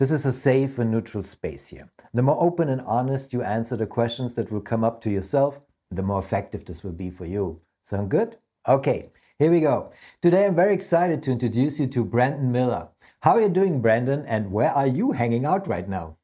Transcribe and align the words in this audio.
This 0.00 0.12
is 0.12 0.24
a 0.24 0.32
safe 0.32 0.78
and 0.78 0.90
neutral 0.90 1.22
space 1.22 1.66
here. 1.66 1.90
The 2.14 2.22
more 2.22 2.42
open 2.42 2.70
and 2.70 2.80
honest 2.86 3.34
you 3.34 3.42
answer 3.42 3.76
the 3.76 3.84
questions 3.84 4.32
that 4.32 4.50
will 4.50 4.62
come 4.62 4.82
up 4.82 5.02
to 5.02 5.10
yourself, 5.10 5.60
the 5.90 6.02
more 6.02 6.20
effective 6.20 6.64
this 6.64 6.82
will 6.82 6.92
be 6.92 7.10
for 7.10 7.26
you. 7.26 7.60
Sound 7.84 8.10
good? 8.10 8.38
Okay, 8.66 9.10
here 9.38 9.50
we 9.50 9.60
go. 9.60 9.92
Today 10.22 10.46
I'm 10.46 10.54
very 10.54 10.72
excited 10.72 11.22
to 11.24 11.30
introduce 11.30 11.78
you 11.78 11.86
to 11.88 12.02
Brandon 12.02 12.50
Miller. 12.50 12.88
How 13.20 13.32
are 13.32 13.42
you 13.42 13.50
doing, 13.50 13.82
Brandon? 13.82 14.24
And 14.26 14.50
where 14.50 14.70
are 14.70 14.86
you 14.86 15.12
hanging 15.12 15.44
out 15.44 15.68
right 15.68 15.86
now? 15.86 16.16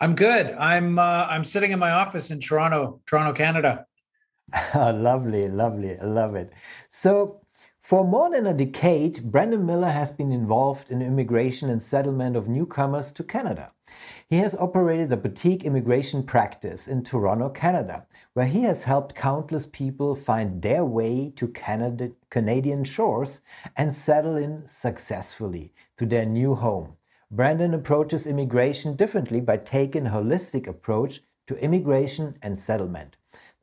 I'm 0.00 0.14
good. 0.14 0.52
I'm 0.52 0.98
uh, 0.98 1.26
I'm 1.28 1.44
sitting 1.44 1.72
in 1.72 1.78
my 1.78 1.90
office 1.90 2.30
in 2.30 2.40
Toronto, 2.40 3.02
Toronto, 3.04 3.34
Canada. 3.34 3.84
lovely, 4.74 5.48
lovely. 5.48 5.98
I 6.00 6.04
love 6.06 6.34
it. 6.34 6.50
So, 7.02 7.42
for 7.86 8.04
more 8.04 8.28
than 8.28 8.48
a 8.48 8.52
decade, 8.52 9.30
Brandon 9.30 9.64
Miller 9.64 9.90
has 9.90 10.10
been 10.10 10.32
involved 10.32 10.90
in 10.90 11.00
immigration 11.00 11.70
and 11.70 11.80
settlement 11.80 12.34
of 12.34 12.48
newcomers 12.48 13.12
to 13.12 13.22
Canada. 13.22 13.70
He 14.28 14.38
has 14.38 14.56
operated 14.56 15.12
a 15.12 15.16
boutique 15.16 15.62
immigration 15.62 16.24
practice 16.24 16.88
in 16.88 17.04
Toronto, 17.04 17.48
Canada, 17.48 18.04
where 18.34 18.48
he 18.48 18.62
has 18.62 18.82
helped 18.82 19.14
countless 19.14 19.66
people 19.66 20.16
find 20.16 20.62
their 20.62 20.84
way 20.84 21.32
to 21.36 21.46
Canada, 21.46 22.10
Canadian 22.28 22.82
shores 22.82 23.40
and 23.76 23.94
settle 23.94 24.34
in 24.34 24.66
successfully 24.66 25.72
to 25.96 26.06
their 26.06 26.26
new 26.26 26.56
home. 26.56 26.96
Brandon 27.30 27.72
approaches 27.72 28.26
immigration 28.26 28.96
differently 28.96 29.40
by 29.40 29.58
taking 29.58 30.08
a 30.08 30.10
holistic 30.10 30.66
approach 30.66 31.20
to 31.46 31.54
immigration 31.62 32.36
and 32.42 32.58
settlement. 32.58 33.16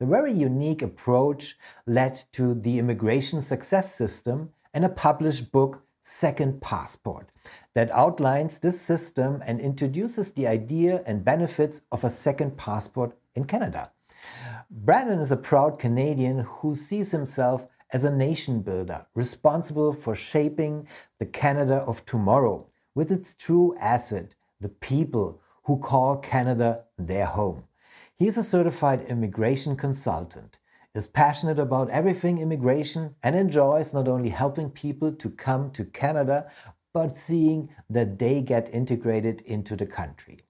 The 0.04 0.10
very 0.10 0.34
unique 0.34 0.82
approach 0.82 1.56
led 1.86 2.24
to 2.32 2.52
the 2.52 2.78
immigration 2.78 3.40
success 3.40 3.94
system 3.94 4.50
and 4.74 4.84
a 4.84 4.90
published 4.90 5.50
book, 5.50 5.80
Second 6.02 6.60
Passport, 6.60 7.30
that 7.72 7.90
outlines 7.90 8.58
this 8.58 8.78
system 8.78 9.42
and 9.46 9.58
introduces 9.58 10.30
the 10.30 10.46
idea 10.46 11.02
and 11.06 11.24
benefits 11.24 11.80
of 11.90 12.04
a 12.04 12.10
second 12.10 12.58
passport 12.58 13.16
in 13.34 13.46
Canada. 13.46 13.92
Brandon 14.70 15.20
is 15.20 15.32
a 15.32 15.38
proud 15.38 15.78
Canadian 15.78 16.40
who 16.40 16.74
sees 16.74 17.10
himself 17.12 17.66
as 17.90 18.04
a 18.04 18.14
nation 18.14 18.60
builder 18.60 19.06
responsible 19.14 19.94
for 19.94 20.14
shaping 20.14 20.86
the 21.18 21.24
Canada 21.24 21.76
of 21.76 22.04
tomorrow 22.04 22.66
with 22.94 23.10
its 23.10 23.34
true 23.38 23.74
asset, 23.80 24.34
the 24.60 24.68
people 24.68 25.40
who 25.62 25.78
call 25.78 26.18
Canada 26.18 26.82
their 26.98 27.24
home. 27.24 27.64
He 28.16 28.28
is 28.28 28.38
a 28.38 28.44
certified 28.44 29.06
immigration 29.08 29.76
consultant, 29.76 30.58
is 30.94 31.08
passionate 31.08 31.58
about 31.58 31.90
everything 31.90 32.38
immigration, 32.38 33.16
and 33.24 33.34
enjoys 33.34 33.92
not 33.92 34.06
only 34.06 34.28
helping 34.28 34.70
people 34.70 35.10
to 35.10 35.30
come 35.30 35.72
to 35.72 35.84
Canada, 35.84 36.48
but 36.92 37.16
seeing 37.16 37.70
that 37.90 38.20
they 38.20 38.40
get 38.40 38.72
integrated 38.72 39.40
into 39.40 39.74
the 39.74 39.86
country. 39.86 40.46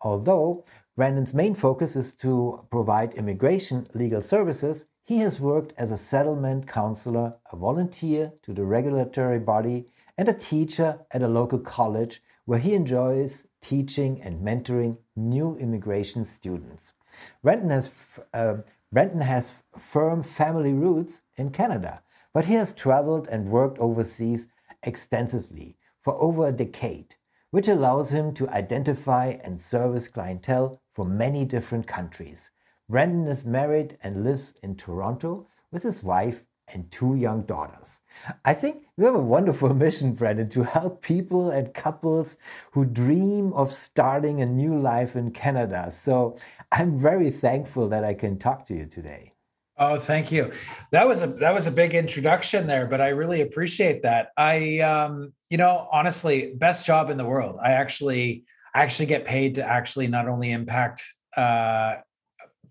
Although 0.00 0.64
Brandon's 0.96 1.34
main 1.34 1.54
focus 1.54 1.96
is 1.96 2.14
to 2.14 2.66
provide 2.70 3.12
immigration 3.12 3.88
legal 3.92 4.22
services, 4.22 4.86
he 5.04 5.18
has 5.18 5.38
worked 5.38 5.74
as 5.76 5.90
a 5.90 5.98
settlement 5.98 6.66
counselor, 6.66 7.34
a 7.52 7.56
volunteer 7.56 8.32
to 8.42 8.54
the 8.54 8.64
regulatory 8.64 9.38
body, 9.38 9.84
and 10.16 10.30
a 10.30 10.34
teacher 10.34 11.00
at 11.10 11.22
a 11.22 11.28
local 11.28 11.58
college 11.58 12.22
where 12.46 12.58
he 12.58 12.72
enjoys 12.72 13.44
teaching 13.60 14.22
and 14.22 14.40
mentoring 14.40 14.96
new 15.14 15.56
immigration 15.56 16.24
students. 16.24 16.94
Brenton 17.42 17.70
has, 17.70 17.92
uh, 18.32 18.56
Brenton 18.92 19.20
has 19.20 19.54
firm 19.78 20.22
family 20.22 20.72
roots 20.72 21.20
in 21.36 21.50
Canada, 21.50 22.02
but 22.32 22.46
he 22.46 22.54
has 22.54 22.72
traveled 22.72 23.28
and 23.28 23.50
worked 23.50 23.78
overseas 23.78 24.48
extensively 24.82 25.76
for 26.02 26.20
over 26.20 26.48
a 26.48 26.52
decade, 26.52 27.14
which 27.50 27.68
allows 27.68 28.10
him 28.10 28.34
to 28.34 28.48
identify 28.48 29.36
and 29.44 29.60
service 29.60 30.08
clientele 30.08 30.80
from 30.92 31.16
many 31.16 31.44
different 31.44 31.86
countries. 31.86 32.50
Brendan 32.88 33.26
is 33.26 33.44
married 33.44 33.96
and 34.02 34.24
lives 34.24 34.54
in 34.62 34.76
Toronto 34.76 35.46
with 35.70 35.82
his 35.82 36.02
wife 36.02 36.44
and 36.68 36.90
two 36.90 37.14
young 37.14 37.42
daughters. 37.42 37.98
I 38.44 38.54
think 38.54 38.84
you 38.96 39.04
have 39.06 39.14
a 39.14 39.18
wonderful 39.18 39.72
mission, 39.74 40.12
Brendan, 40.12 40.48
to 40.50 40.64
help 40.64 41.02
people 41.02 41.50
and 41.50 41.74
couples 41.74 42.36
who 42.72 42.84
dream 42.84 43.52
of 43.54 43.72
starting 43.72 44.40
a 44.40 44.46
new 44.46 44.78
life 44.78 45.16
in 45.16 45.30
Canada. 45.30 45.90
So 45.90 46.38
I'm 46.72 46.98
very 46.98 47.30
thankful 47.30 47.88
that 47.90 48.04
I 48.04 48.14
can 48.14 48.38
talk 48.38 48.66
to 48.66 48.74
you 48.74 48.86
today. 48.86 49.34
Oh, 49.78 49.98
thank 49.98 50.32
you. 50.32 50.52
That 50.90 51.06
was 51.06 51.22
a 51.22 51.28
that 51.28 51.54
was 51.54 51.66
a 51.66 51.70
big 51.70 51.94
introduction 51.94 52.66
there, 52.66 52.86
but 52.86 53.00
I 53.00 53.08
really 53.08 53.42
appreciate 53.42 54.02
that. 54.02 54.30
I 54.36 54.80
um, 54.80 55.32
you 55.50 55.58
know, 55.58 55.88
honestly, 55.92 56.54
best 56.56 56.84
job 56.84 57.10
in 57.10 57.16
the 57.16 57.24
world. 57.24 57.58
I 57.62 57.72
actually 57.72 58.44
I 58.74 58.82
actually 58.82 59.06
get 59.06 59.24
paid 59.24 59.54
to 59.56 59.64
actually 59.64 60.08
not 60.08 60.28
only 60.28 60.50
impact 60.50 61.02
uh 61.36 61.96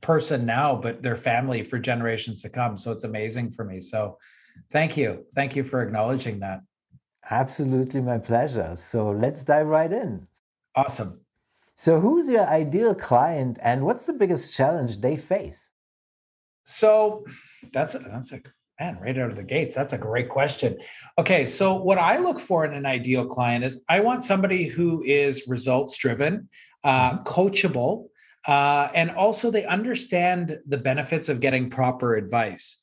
person 0.02 0.46
now, 0.46 0.76
but 0.76 1.04
their 1.04 1.16
family 1.16 1.64
for 1.64 1.78
generations 1.78 2.42
to 2.42 2.50
come. 2.50 2.76
So 2.76 2.92
it's 2.92 3.04
amazing 3.04 3.52
for 3.52 3.64
me. 3.64 3.80
So 3.80 4.18
Thank 4.72 4.98
you. 4.98 5.26
Thank 5.36 5.56
you 5.56 5.64
for 5.64 5.82
acknowledging 5.82 6.40
that. 6.40 6.62
Absolutely 7.30 8.02
my 8.02 8.18
pleasure. 8.18 8.76
So 8.76 9.12
let's 9.12 9.44
dive 9.44 9.68
right 9.68 9.92
in. 9.92 10.28
Awesome. 10.76 11.22
So, 11.76 12.00
who's 12.00 12.30
your 12.30 12.48
ideal 12.48 12.94
client 12.94 13.58
and 13.62 13.86
what's 13.86 14.06
the 14.06 14.14
biggest 14.14 14.54
challenge 14.54 15.02
they 15.02 15.18
face? 15.18 15.59
So, 16.64 17.26
that's 17.74 17.96
a, 17.96 18.00
that's 18.00 18.32
a 18.32 18.42
man 18.80 19.00
right 19.02 19.18
out 19.18 19.30
of 19.30 19.36
the 19.36 19.44
gates. 19.44 19.76
That's 19.76 19.94
a 19.94 19.98
great 19.98 20.30
question. 20.30 20.78
Okay, 21.18 21.46
so 21.46 21.76
what 21.76 21.98
I 21.98 22.18
look 22.18 22.40
for 22.40 22.66
in 22.66 22.74
an 22.74 22.86
ideal 22.86 23.26
client 23.26 23.64
is 23.64 23.82
I 23.90 24.00
want 24.00 24.24
somebody 24.24 24.66
who 24.66 25.04
is 25.06 25.48
results 25.48 25.98
driven, 25.98 26.50
uh, 26.84 27.12
mm-hmm. 27.12 27.24
coachable, 27.24 28.08
uh, 28.48 28.90
and 28.96 29.12
also 29.12 29.52
they 29.52 29.66
understand 29.66 30.58
the 30.68 30.78
benefits 30.78 31.30
of 31.30 31.40
getting 31.40 31.70
proper 31.70 32.16
advice. 32.16 32.78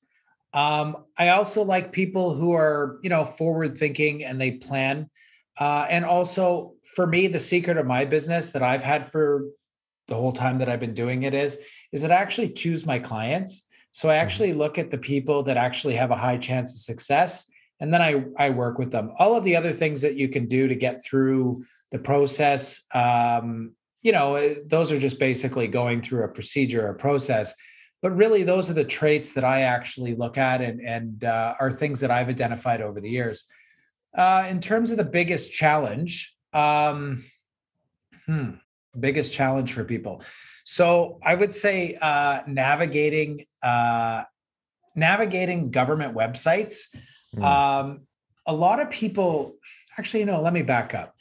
Um, 0.55 1.05
I 1.19 1.31
also 1.31 1.62
like 1.62 1.93
people 1.93 2.34
who 2.34 2.53
are, 2.53 2.99
you 3.03 3.10
know, 3.10 3.25
forward 3.25 3.76
thinking 3.76 4.25
and 4.25 4.41
they 4.41 4.53
plan. 4.53 5.10
Uh, 5.59 5.87
and 5.91 6.05
also, 6.05 6.75
for 6.94 7.06
me, 7.06 7.26
the 7.26 7.38
secret 7.38 7.76
of 7.76 7.87
my 7.87 8.04
business 8.04 8.50
that 8.50 8.62
I've 8.62 8.82
had 8.82 9.10
for 9.10 9.44
the 10.09 10.15
whole 10.15 10.32
time 10.32 10.59
that 10.59 10.69
I've 10.69 10.81
been 10.81 10.94
doing 10.94 11.25
it 11.25 11.34
is, 11.34 11.59
is 11.93 12.03
that 12.03 12.12
I 12.12 12.16
actually 12.16 12.50
choose 12.50 12.87
my 12.87 12.99
clients. 12.99 13.62
So 13.91 14.09
I 14.09 14.12
mm-hmm. 14.12 14.22
actually 14.22 14.53
look 14.54 14.78
at 14.78 14.91
the 14.91 14.99
people 14.99 15.43
that 15.44 15.56
actually 15.56 15.94
have 15.94 16.10
a 16.10 16.16
high 16.16 16.38
chance 16.38 16.71
of 16.71 16.76
success, 16.78 17.44
and 17.81 17.93
then 17.93 18.03
I 18.03 18.25
I 18.38 18.50
work 18.50 18.78
with 18.78 18.91
them. 18.91 19.12
All 19.19 19.37
of 19.37 19.44
the 19.44 19.56
other 19.56 19.72
things 19.72 20.00
that 20.03 20.16
you 20.16 20.28
can 20.28 20.47
do 20.47 20.69
to 20.69 20.75
get 20.75 21.04
through 21.04 21.65
the 21.91 21.99
process, 21.99 22.82
um, 22.93 23.72
you 24.03 24.12
know, 24.12 24.34
eh, 24.34 24.56
those 24.66 24.91
are 24.93 24.99
just 24.99 25.19
basically 25.19 25.69
going 25.69 26.03
through 26.03 26.25
a 26.25 26.28
procedure, 26.28 26.88
a 26.88 26.94
process 26.94 27.55
but 28.00 28.16
really 28.16 28.43
those 28.43 28.70
are 28.70 28.75
the 28.75 28.84
traits 28.84 29.32
that 29.32 29.44
i 29.44 29.62
actually 29.62 30.15
look 30.15 30.38
at 30.38 30.60
and, 30.60 30.81
and 30.81 31.25
uh, 31.25 31.55
are 31.60 31.72
things 31.72 32.00
that 32.00 32.10
i've 32.10 32.28
identified 32.28 32.81
over 32.81 33.00
the 33.00 33.10
years 33.10 33.44
uh, 34.16 34.47
in 34.49 34.60
terms 34.60 34.91
of 34.91 34.97
the 34.97 35.05
biggest 35.05 35.53
challenge 35.53 36.35
um, 36.53 37.23
hmm, 38.27 38.50
biggest 38.99 39.33
challenge 39.33 39.73
for 39.73 39.85
people 39.85 40.23
so 40.65 41.19
i 41.23 41.35
would 41.35 41.53
say 41.53 41.97
uh, 42.00 42.41
navigating 42.47 43.45
uh, 43.62 44.23
navigating 44.95 45.71
government 45.71 46.15
websites 46.15 46.81
mm. 47.37 47.45
um, 47.45 48.00
a 48.47 48.55
lot 48.55 48.81
of 48.81 48.91
people 48.91 49.55
actually 49.99 50.21
you 50.21 50.27
know 50.27 50.41
let 50.41 50.53
me 50.53 50.62
back 50.62 50.95
up 50.95 51.15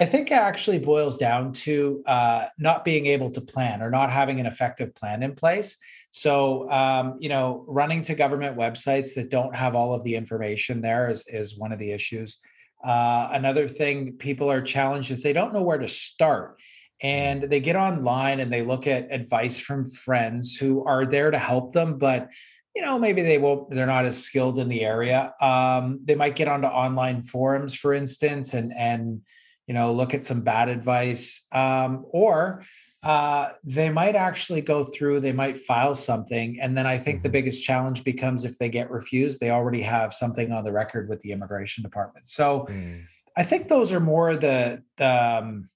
I 0.00 0.06
think 0.06 0.32
it 0.32 0.34
actually 0.34 0.80
boils 0.80 1.16
down 1.16 1.52
to 1.52 2.02
uh, 2.06 2.46
not 2.58 2.84
being 2.84 3.06
able 3.06 3.30
to 3.30 3.40
plan 3.40 3.80
or 3.80 3.90
not 3.90 4.10
having 4.10 4.40
an 4.40 4.46
effective 4.46 4.92
plan 4.94 5.22
in 5.22 5.36
place. 5.36 5.76
So, 6.10 6.68
um, 6.70 7.16
you 7.20 7.28
know, 7.28 7.64
running 7.68 8.02
to 8.02 8.16
government 8.16 8.56
websites 8.56 9.14
that 9.14 9.30
don't 9.30 9.54
have 9.54 9.76
all 9.76 9.94
of 9.94 10.02
the 10.02 10.16
information 10.16 10.80
there 10.80 11.10
is, 11.10 11.24
is 11.28 11.56
one 11.56 11.70
of 11.70 11.78
the 11.78 11.92
issues. 11.92 12.40
Uh, 12.82 13.28
another 13.32 13.68
thing 13.68 14.12
people 14.12 14.50
are 14.50 14.62
challenged 14.62 15.10
is 15.10 15.22
they 15.22 15.32
don't 15.32 15.52
know 15.52 15.62
where 15.62 15.78
to 15.78 15.88
start. 15.88 16.58
And 17.02 17.42
they 17.42 17.60
get 17.60 17.76
online 17.76 18.40
and 18.40 18.52
they 18.52 18.62
look 18.62 18.86
at 18.86 19.12
advice 19.12 19.58
from 19.58 19.90
friends 19.90 20.54
who 20.54 20.84
are 20.84 21.04
there 21.04 21.30
to 21.30 21.38
help 21.38 21.72
them, 21.72 21.98
but 21.98 22.30
you 22.74 22.82
know 22.82 22.98
maybe 22.98 23.22
they 23.22 23.38
won't 23.38 23.70
they're 23.70 23.86
not 23.86 24.04
as 24.04 24.22
skilled 24.22 24.58
in 24.58 24.68
the 24.68 24.82
area 24.82 25.32
um, 25.40 26.00
they 26.04 26.14
might 26.14 26.36
get 26.36 26.48
onto 26.48 26.66
online 26.66 27.22
forums 27.22 27.74
for 27.74 27.94
instance 27.94 28.52
and 28.52 28.72
and 28.76 29.22
you 29.66 29.74
know 29.74 29.92
look 29.92 30.12
at 30.12 30.24
some 30.24 30.42
bad 30.42 30.68
advice 30.68 31.42
um, 31.52 32.04
or 32.10 32.64
uh, 33.04 33.50
they 33.62 33.90
might 33.90 34.16
actually 34.16 34.60
go 34.60 34.84
through, 34.84 35.20
they 35.20 35.32
might 35.32 35.58
file 35.58 35.94
something. 35.94 36.58
And 36.60 36.76
then 36.76 36.86
I 36.86 36.98
think 36.98 37.22
the 37.22 37.28
Mhm. 37.28 37.32
biggest 37.32 37.62
challenge 37.62 38.02
becomes 38.02 38.44
if 38.44 38.58
they 38.58 38.68
get 38.68 38.90
refused, 38.90 39.40
they 39.40 39.50
already 39.50 39.82
have 39.82 40.14
something 40.14 40.52
on 40.52 40.64
the 40.64 40.72
record 40.72 41.08
with 41.08 41.20
the 41.20 41.32
immigration 41.32 41.82
department. 41.82 42.28
So 42.28 42.66
Mm. 42.70 43.04
I 43.36 43.42
think 43.42 43.68
those 43.68 43.92
are 43.92 44.00
more 44.00 44.36
the, 44.36 44.82
the 44.96 45.06
um, 45.06 45.68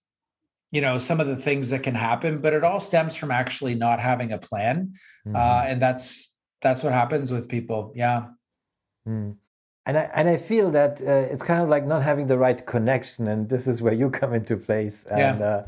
you 0.70 0.80
know, 0.80 0.98
some 0.98 1.18
of 1.18 1.26
the 1.26 1.36
things 1.36 1.70
that 1.70 1.82
can 1.82 1.94
happen, 1.94 2.40
but 2.40 2.52
it 2.52 2.62
all 2.62 2.80
stems 2.80 3.16
from 3.16 3.30
actually 3.30 3.74
not 3.74 4.00
having 4.00 4.32
a 4.32 4.38
plan. 4.38 4.94
Mhm. 5.26 5.34
Uh, 5.36 5.64
and 5.66 5.82
that's 5.82 6.34
that's 6.60 6.82
what 6.82 6.92
happens 6.92 7.30
with 7.32 7.48
people. 7.48 7.92
Yeah. 7.94 8.26
Mm. 9.06 9.36
And 9.86 9.96
I 9.98 10.10
and 10.14 10.28
I 10.28 10.36
feel 10.36 10.70
that 10.72 11.00
uh, 11.00 11.32
it's 11.32 11.42
kind 11.42 11.62
of 11.62 11.68
like 11.68 11.86
not 11.86 12.02
having 12.02 12.26
the 12.26 12.36
right 12.36 12.64
connection, 12.66 13.26
and 13.28 13.48
this 13.48 13.66
is 13.66 13.80
where 13.80 13.94
you 13.94 14.10
come 14.10 14.34
into 14.34 14.56
place. 14.56 15.04
Yeah. 15.06 15.32
And 15.32 15.42
uh, 15.42 15.62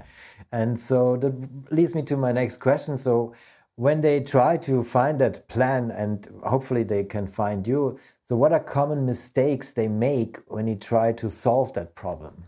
and 0.52 0.78
so 0.78 1.16
that 1.16 1.72
leads 1.72 1.94
me 1.94 2.02
to 2.02 2.16
my 2.16 2.32
next 2.32 2.58
question. 2.58 2.98
So 2.98 3.34
when 3.76 4.00
they 4.00 4.20
try 4.20 4.56
to 4.58 4.82
find 4.84 5.18
that 5.20 5.48
plan, 5.48 5.90
and 5.90 6.28
hopefully 6.44 6.82
they 6.82 7.04
can 7.04 7.26
find 7.26 7.66
you. 7.66 7.98
So 8.28 8.36
what 8.36 8.52
are 8.52 8.60
common 8.60 9.06
mistakes 9.06 9.70
they 9.70 9.88
make 9.88 10.38
when 10.46 10.68
you 10.68 10.76
try 10.76 11.12
to 11.12 11.28
solve 11.28 11.72
that 11.72 11.94
problem? 11.94 12.44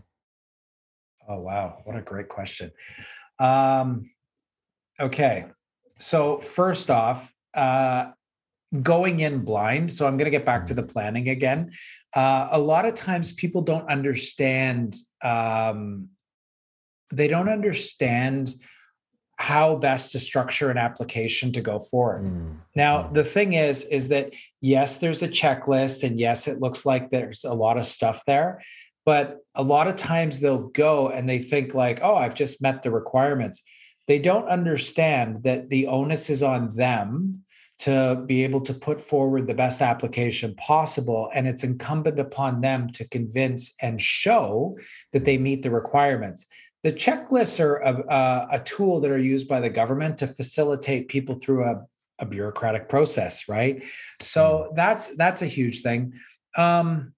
Oh 1.27 1.39
wow, 1.39 1.79
what 1.85 1.95
a 1.95 2.01
great 2.01 2.29
question. 2.29 2.71
Um, 3.39 4.09
okay, 4.99 5.45
so 5.97 6.39
first 6.39 6.89
off, 6.89 7.33
uh, 7.53 8.11
going 8.81 9.19
in 9.19 9.39
blind. 9.39 9.93
So 9.93 10.07
I'm 10.07 10.17
going 10.17 10.25
to 10.25 10.31
get 10.31 10.45
back 10.45 10.65
to 10.67 10.73
the 10.73 10.83
planning 10.83 11.29
again. 11.29 11.71
Uh, 12.15 12.47
a 12.51 12.59
lot 12.59 12.85
of 12.85 12.93
times, 12.93 13.31
people 13.31 13.61
don't 13.61 13.87
understand. 13.89 14.95
Um, 15.21 16.09
they 17.15 17.27
don't 17.27 17.49
understand 17.49 18.53
how 19.37 19.75
best 19.75 20.11
to 20.11 20.19
structure 20.19 20.69
an 20.69 20.77
application 20.77 21.51
to 21.51 21.61
go 21.61 21.79
forward. 21.79 22.23
Mm. 22.23 22.57
Now, 22.75 23.03
Mm. 23.03 23.13
the 23.13 23.23
thing 23.23 23.53
is, 23.53 23.83
is 23.85 24.07
that 24.09 24.33
yes, 24.61 24.97
there's 24.97 25.21
a 25.21 25.27
checklist, 25.27 26.03
and 26.03 26.19
yes, 26.19 26.47
it 26.47 26.61
looks 26.61 26.85
like 26.85 27.09
there's 27.09 27.43
a 27.43 27.53
lot 27.53 27.77
of 27.77 27.85
stuff 27.85 28.23
there. 28.25 28.61
But 29.05 29.39
a 29.55 29.63
lot 29.63 29.87
of 29.87 29.95
times 29.97 30.39
they'll 30.39 30.69
go 30.69 31.09
and 31.09 31.27
they 31.27 31.39
think 31.39 31.73
like, 31.73 31.99
oh, 32.01 32.15
I've 32.15 32.35
just 32.35 32.61
met 32.61 32.83
the 32.83 32.91
requirements. 32.91 33.61
They 34.07 34.19
don't 34.19 34.47
understand 34.47 35.43
that 35.43 35.69
the 35.69 35.87
onus 35.87 36.29
is 36.29 36.41
on 36.43 36.75
them 36.75 37.43
to 37.79 38.23
be 38.25 38.43
able 38.45 38.61
to 38.61 38.73
put 38.73 39.01
forward 39.01 39.45
the 39.47 39.53
best 39.53 39.81
application 39.81 40.55
possible. 40.55 41.29
And 41.33 41.47
it's 41.47 41.63
incumbent 41.63 42.17
upon 42.19 42.61
them 42.61 42.89
to 42.91 43.07
convince 43.09 43.73
and 43.81 43.99
show 43.99 44.77
that 45.11 45.25
they 45.25 45.37
meet 45.37 45.63
the 45.63 45.71
requirements. 45.71 46.45
The 46.83 46.91
checklists 46.91 47.59
are 47.59 47.77
a, 47.77 48.03
a, 48.07 48.47
a 48.51 48.59
tool 48.59 48.99
that 48.99 49.11
are 49.11 49.17
used 49.17 49.47
by 49.47 49.61
the 49.61 49.69
government 49.69 50.17
to 50.17 50.27
facilitate 50.27 51.07
people 51.07 51.35
through 51.35 51.63
a, 51.63 51.85
a 52.19 52.25
bureaucratic 52.25 52.89
process, 52.89 53.47
right? 53.47 53.83
So 54.19 54.73
that's 54.75 55.07
that's 55.15 55.41
a 55.41 55.47
huge 55.47 55.81
thing. 55.81 56.13
Um, 56.57 57.13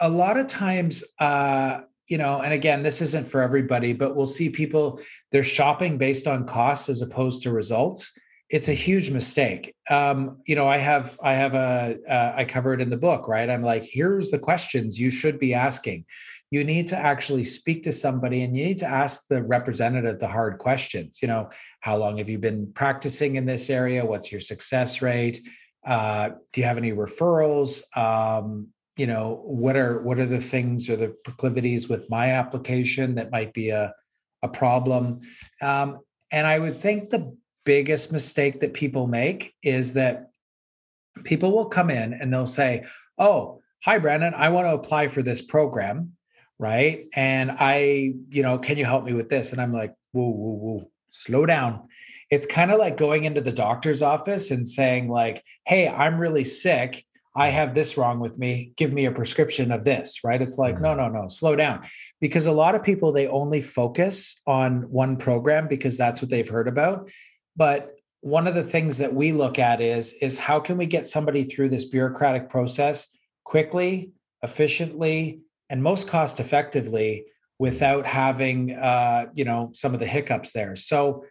a 0.00 0.08
lot 0.08 0.36
of 0.36 0.46
times, 0.46 1.02
uh, 1.18 1.80
you 2.08 2.18
know, 2.18 2.40
and 2.40 2.52
again, 2.52 2.82
this 2.82 3.00
isn't 3.00 3.26
for 3.26 3.40
everybody, 3.40 3.92
but 3.92 4.14
we'll 4.14 4.26
see 4.26 4.50
people 4.50 5.00
they're 5.32 5.42
shopping 5.42 5.98
based 5.98 6.26
on 6.26 6.46
costs 6.46 6.88
as 6.88 7.02
opposed 7.02 7.42
to 7.42 7.50
results. 7.50 8.12
It's 8.50 8.68
a 8.68 8.74
huge 8.74 9.10
mistake. 9.10 9.74
Um, 9.88 10.38
you 10.46 10.54
know, 10.54 10.68
I 10.68 10.76
have 10.76 11.18
I 11.22 11.32
have 11.34 11.54
a 11.54 11.96
uh, 12.08 12.34
I 12.36 12.44
cover 12.44 12.74
it 12.74 12.80
in 12.80 12.90
the 12.90 12.96
book, 12.96 13.26
right? 13.26 13.48
I'm 13.48 13.62
like, 13.62 13.84
here's 13.84 14.30
the 14.30 14.38
questions 14.38 14.98
you 14.98 15.10
should 15.10 15.38
be 15.38 15.54
asking. 15.54 16.04
You 16.54 16.62
need 16.62 16.86
to 16.88 16.96
actually 16.96 17.44
speak 17.44 17.82
to 17.82 17.92
somebody, 17.92 18.42
and 18.44 18.56
you 18.56 18.64
need 18.64 18.78
to 18.78 18.86
ask 18.86 19.26
the 19.28 19.42
representative 19.42 20.20
the 20.20 20.28
hard 20.28 20.58
questions. 20.58 21.18
You 21.20 21.28
know, 21.28 21.50
how 21.80 21.96
long 21.96 22.18
have 22.18 22.28
you 22.28 22.38
been 22.38 22.72
practicing 22.74 23.34
in 23.36 23.44
this 23.44 23.68
area? 23.70 24.04
What's 24.04 24.30
your 24.30 24.40
success 24.40 25.02
rate? 25.02 25.40
Uh, 25.84 26.30
do 26.52 26.60
you 26.60 26.66
have 26.66 26.78
any 26.78 26.92
referrals? 26.92 27.82
Um, 27.96 28.68
you 28.96 29.06
know 29.06 29.40
what 29.44 29.76
are 29.76 30.00
what 30.02 30.18
are 30.18 30.26
the 30.26 30.40
things 30.40 30.88
or 30.88 30.96
the 30.96 31.08
proclivities 31.24 31.88
with 31.88 32.08
my 32.08 32.32
application 32.32 33.14
that 33.16 33.30
might 33.30 33.52
be 33.52 33.70
a 33.70 33.92
a 34.42 34.48
problem 34.48 35.20
um, 35.62 35.98
and 36.30 36.46
i 36.46 36.58
would 36.58 36.76
think 36.76 37.10
the 37.10 37.36
biggest 37.64 38.12
mistake 38.12 38.60
that 38.60 38.74
people 38.74 39.06
make 39.06 39.54
is 39.62 39.94
that 39.94 40.30
people 41.24 41.52
will 41.52 41.66
come 41.66 41.90
in 41.90 42.12
and 42.14 42.32
they'll 42.32 42.46
say 42.46 42.84
oh 43.18 43.60
hi 43.82 43.98
brandon 43.98 44.34
i 44.34 44.48
want 44.48 44.66
to 44.66 44.74
apply 44.74 45.08
for 45.08 45.22
this 45.22 45.42
program 45.42 46.12
right 46.58 47.06
and 47.14 47.50
i 47.50 48.12
you 48.28 48.42
know 48.42 48.58
can 48.58 48.76
you 48.76 48.84
help 48.84 49.04
me 49.04 49.12
with 49.12 49.28
this 49.28 49.52
and 49.52 49.60
i'm 49.60 49.72
like 49.72 49.94
whoa 50.12 50.28
whoa 50.28 50.56
whoa 50.56 50.90
slow 51.10 51.46
down 51.46 51.88
it's 52.30 52.46
kind 52.46 52.70
of 52.70 52.78
like 52.78 52.96
going 52.96 53.24
into 53.24 53.40
the 53.40 53.52
doctor's 53.52 54.02
office 54.02 54.50
and 54.50 54.68
saying 54.68 55.08
like 55.08 55.42
hey 55.66 55.88
i'm 55.88 56.18
really 56.18 56.44
sick 56.44 57.04
I 57.36 57.48
have 57.48 57.74
this 57.74 57.96
wrong 57.96 58.20
with 58.20 58.38
me. 58.38 58.72
Give 58.76 58.92
me 58.92 59.06
a 59.06 59.10
prescription 59.10 59.72
of 59.72 59.84
this, 59.84 60.22
right? 60.22 60.40
It's 60.40 60.56
like, 60.56 60.74
mm-hmm. 60.76 60.84
no, 60.84 60.94
no, 60.94 61.08
no, 61.08 61.28
slow 61.28 61.56
down. 61.56 61.84
Because 62.20 62.46
a 62.46 62.52
lot 62.52 62.74
of 62.74 62.82
people, 62.82 63.10
they 63.12 63.26
only 63.26 63.60
focus 63.60 64.40
on 64.46 64.82
one 64.82 65.16
program 65.16 65.66
because 65.66 65.96
that's 65.96 66.22
what 66.22 66.30
they've 66.30 66.48
heard 66.48 66.68
about. 66.68 67.10
But 67.56 67.96
one 68.20 68.46
of 68.46 68.54
the 68.54 68.62
things 68.62 68.98
that 68.98 69.12
we 69.12 69.32
look 69.32 69.58
at 69.58 69.80
is, 69.80 70.14
is 70.20 70.38
how 70.38 70.60
can 70.60 70.78
we 70.78 70.86
get 70.86 71.06
somebody 71.06 71.44
through 71.44 71.70
this 71.70 71.86
bureaucratic 71.86 72.48
process 72.48 73.06
quickly, 73.42 74.12
efficiently, 74.42 75.40
and 75.70 75.82
most 75.82 76.08
cost 76.08 76.40
effectively 76.40 77.24
without 77.58 78.04
having, 78.06 78.72
uh, 78.72 79.26
you 79.34 79.44
know, 79.44 79.70
some 79.74 79.94
of 79.94 80.00
the 80.00 80.06
hiccups 80.06 80.52
there. 80.52 80.76
So 80.76 81.24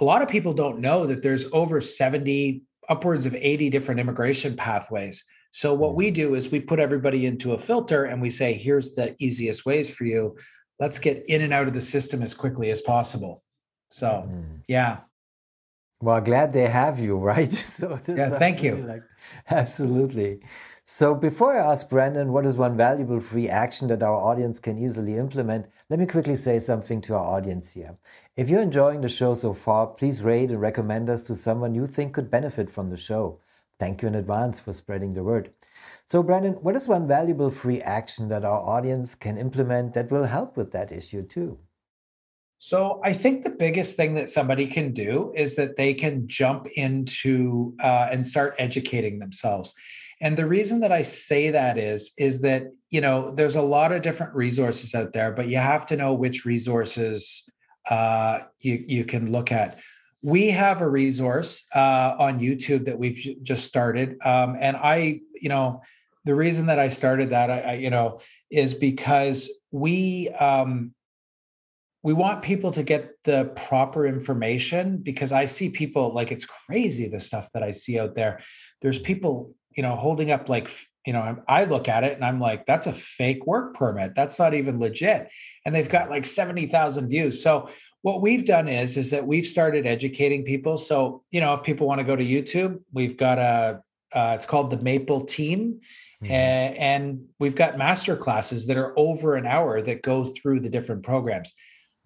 a 0.00 0.04
lot 0.04 0.20
of 0.22 0.28
people 0.28 0.52
don't 0.52 0.80
know 0.80 1.06
that 1.06 1.22
there's 1.22 1.46
over 1.52 1.80
70, 1.80 2.62
upwards 2.88 3.24
of 3.26 3.34
80 3.34 3.70
different 3.70 4.00
immigration 4.00 4.54
pathways. 4.54 5.24
So 5.52 5.72
what 5.74 5.94
we 5.94 6.10
do 6.10 6.34
is 6.34 6.50
we 6.50 6.60
put 6.60 6.78
everybody 6.78 7.26
into 7.26 7.52
a 7.52 7.58
filter 7.58 8.04
and 8.04 8.20
we 8.20 8.30
say, 8.30 8.52
here's 8.54 8.94
the 8.94 9.16
easiest 9.18 9.64
ways 9.66 9.88
for 9.88 10.04
you. 10.04 10.36
Let's 10.78 10.98
get 10.98 11.24
in 11.28 11.42
and 11.42 11.52
out 11.52 11.68
of 11.68 11.74
the 11.74 11.80
system 11.80 12.22
as 12.22 12.34
quickly 12.34 12.70
as 12.70 12.80
possible. 12.80 13.42
So 13.88 14.28
Mm. 14.28 14.60
yeah. 14.68 15.00
Well, 16.00 16.20
glad 16.20 16.52
they 16.52 16.68
have 16.68 16.98
you, 16.98 17.16
right? 17.32 17.52
So 17.52 18.00
Yeah, 18.08 18.38
thank 18.38 18.62
you. 18.62 18.76
Like, 18.76 19.02
absolutely. 19.50 20.40
So 20.84 21.14
before 21.14 21.56
I 21.56 21.72
ask 21.72 21.88
Brandon 21.88 22.32
what 22.32 22.44
is 22.44 22.56
one 22.56 22.76
valuable 22.76 23.20
free 23.20 23.48
action 23.48 23.88
that 23.88 24.02
our 24.02 24.14
audience 24.14 24.58
can 24.58 24.78
easily 24.78 25.16
implement, 25.16 25.66
let 25.88 25.98
me 25.98 26.06
quickly 26.06 26.36
say 26.36 26.58
something 26.58 27.00
to 27.02 27.14
our 27.14 27.24
audience 27.24 27.70
here. 27.70 27.96
If 28.36 28.48
you're 28.48 28.62
enjoying 28.62 29.00
the 29.00 29.08
show 29.08 29.34
so 29.34 29.54
far, 29.54 29.86
please 29.86 30.22
rate 30.22 30.50
and 30.50 30.60
recommend 30.60 31.08
us 31.08 31.22
to 31.24 31.36
someone 31.36 31.74
you 31.74 31.86
think 31.86 32.14
could 32.14 32.30
benefit 32.30 32.70
from 32.70 32.90
the 32.90 32.96
show. 32.96 33.40
Thank 33.78 34.02
you 34.02 34.08
in 34.08 34.14
advance 34.14 34.60
for 34.60 34.72
spreading 34.72 35.14
the 35.14 35.24
word. 35.24 35.52
So, 36.10 36.22
Brandon, 36.22 36.54
what 36.54 36.76
is 36.76 36.86
one 36.86 37.08
valuable 37.08 37.50
free 37.50 37.80
action 37.80 38.28
that 38.28 38.44
our 38.44 38.60
audience 38.60 39.14
can 39.14 39.38
implement 39.38 39.94
that 39.94 40.10
will 40.10 40.26
help 40.26 40.56
with 40.56 40.72
that 40.72 40.92
issue 40.92 41.22
too? 41.22 41.58
So 42.64 43.00
I 43.02 43.12
think 43.12 43.42
the 43.42 43.50
biggest 43.50 43.96
thing 43.96 44.14
that 44.14 44.28
somebody 44.28 44.68
can 44.68 44.92
do 44.92 45.32
is 45.34 45.56
that 45.56 45.74
they 45.74 45.94
can 45.94 46.28
jump 46.28 46.68
into 46.76 47.74
uh, 47.80 48.08
and 48.12 48.24
start 48.24 48.54
educating 48.56 49.18
themselves. 49.18 49.74
And 50.22 50.36
the 50.36 50.46
reason 50.46 50.80
that 50.80 50.92
I 50.92 51.02
say 51.02 51.50
that 51.50 51.76
is 51.76 52.12
is 52.16 52.40
that 52.42 52.68
you 52.90 53.00
know 53.00 53.34
there's 53.34 53.56
a 53.56 53.62
lot 53.62 53.92
of 53.92 54.02
different 54.02 54.34
resources 54.34 54.94
out 54.94 55.12
there, 55.12 55.32
but 55.32 55.48
you 55.48 55.58
have 55.58 55.84
to 55.86 55.96
know 55.96 56.14
which 56.14 56.44
resources 56.44 57.44
uh, 57.90 58.40
you 58.60 58.84
you 58.86 59.04
can 59.04 59.32
look 59.32 59.50
at. 59.52 59.80
We 60.22 60.50
have 60.50 60.80
a 60.80 60.88
resource 60.88 61.64
uh, 61.74 62.14
on 62.18 62.38
YouTube 62.38 62.84
that 62.84 62.98
we've 62.98 63.36
just 63.42 63.64
started, 63.64 64.16
um, 64.24 64.56
and 64.58 64.76
I 64.76 65.20
you 65.34 65.48
know 65.48 65.82
the 66.24 66.36
reason 66.36 66.66
that 66.66 66.78
I 66.78 66.88
started 66.88 67.30
that 67.30 67.50
I, 67.50 67.60
I 67.60 67.74
you 67.74 67.90
know 67.90 68.20
is 68.48 68.74
because 68.74 69.50
we 69.72 70.28
um, 70.28 70.94
we 72.02 72.12
want 72.12 72.42
people 72.42 72.70
to 72.72 72.82
get 72.82 73.14
the 73.24 73.52
proper 73.56 74.06
information 74.06 74.98
because 74.98 75.30
I 75.32 75.46
see 75.46 75.70
people 75.70 76.12
like 76.12 76.32
it's 76.32 76.44
crazy 76.44 77.08
the 77.08 77.20
stuff 77.20 77.48
that 77.54 77.62
I 77.62 77.70
see 77.70 77.98
out 77.98 78.14
there. 78.14 78.40
There's 78.80 78.98
people, 78.98 79.54
you 79.76 79.82
know, 79.82 79.96
holding 79.96 80.30
up 80.30 80.48
like, 80.48 80.70
you 81.06 81.12
know, 81.12 81.42
I 81.48 81.64
look 81.64 81.88
at 81.88 82.04
it 82.04 82.14
and 82.14 82.24
I'm 82.24 82.40
like, 82.40 82.66
that's 82.66 82.86
a 82.86 82.92
fake 82.92 83.46
work 83.46 83.74
permit. 83.74 84.14
That's 84.14 84.38
not 84.38 84.54
even 84.54 84.78
legit. 84.78 85.28
And 85.64 85.74
they've 85.74 85.88
got 85.88 86.10
like 86.10 86.24
70,000 86.24 87.08
views. 87.08 87.42
So 87.42 87.68
what 88.02 88.20
we've 88.22 88.44
done 88.44 88.68
is 88.68 88.96
is 88.96 89.10
that 89.10 89.26
we've 89.26 89.46
started 89.46 89.86
educating 89.86 90.44
people. 90.44 90.78
So, 90.78 91.22
you 91.30 91.40
know, 91.40 91.54
if 91.54 91.62
people 91.62 91.86
want 91.86 91.98
to 92.00 92.04
go 92.04 92.16
to 92.16 92.24
YouTube, 92.24 92.80
we've 92.92 93.16
got 93.16 93.38
a 93.38 93.82
uh, 94.14 94.32
it's 94.36 94.44
called 94.44 94.70
the 94.70 94.76
Maple 94.76 95.22
Team. 95.24 95.80
Mhm. 96.22 96.28
A- 96.30 96.76
and 96.78 97.24
we've 97.40 97.54
got 97.56 97.78
master 97.78 98.14
classes 98.14 98.66
that 98.66 98.76
are 98.76 98.92
over 98.96 99.34
an 99.36 99.46
hour 99.46 99.80
that 99.82 100.02
go 100.02 100.24
through 100.24 100.60
the 100.60 100.70
different 100.70 101.02
programs 101.02 101.52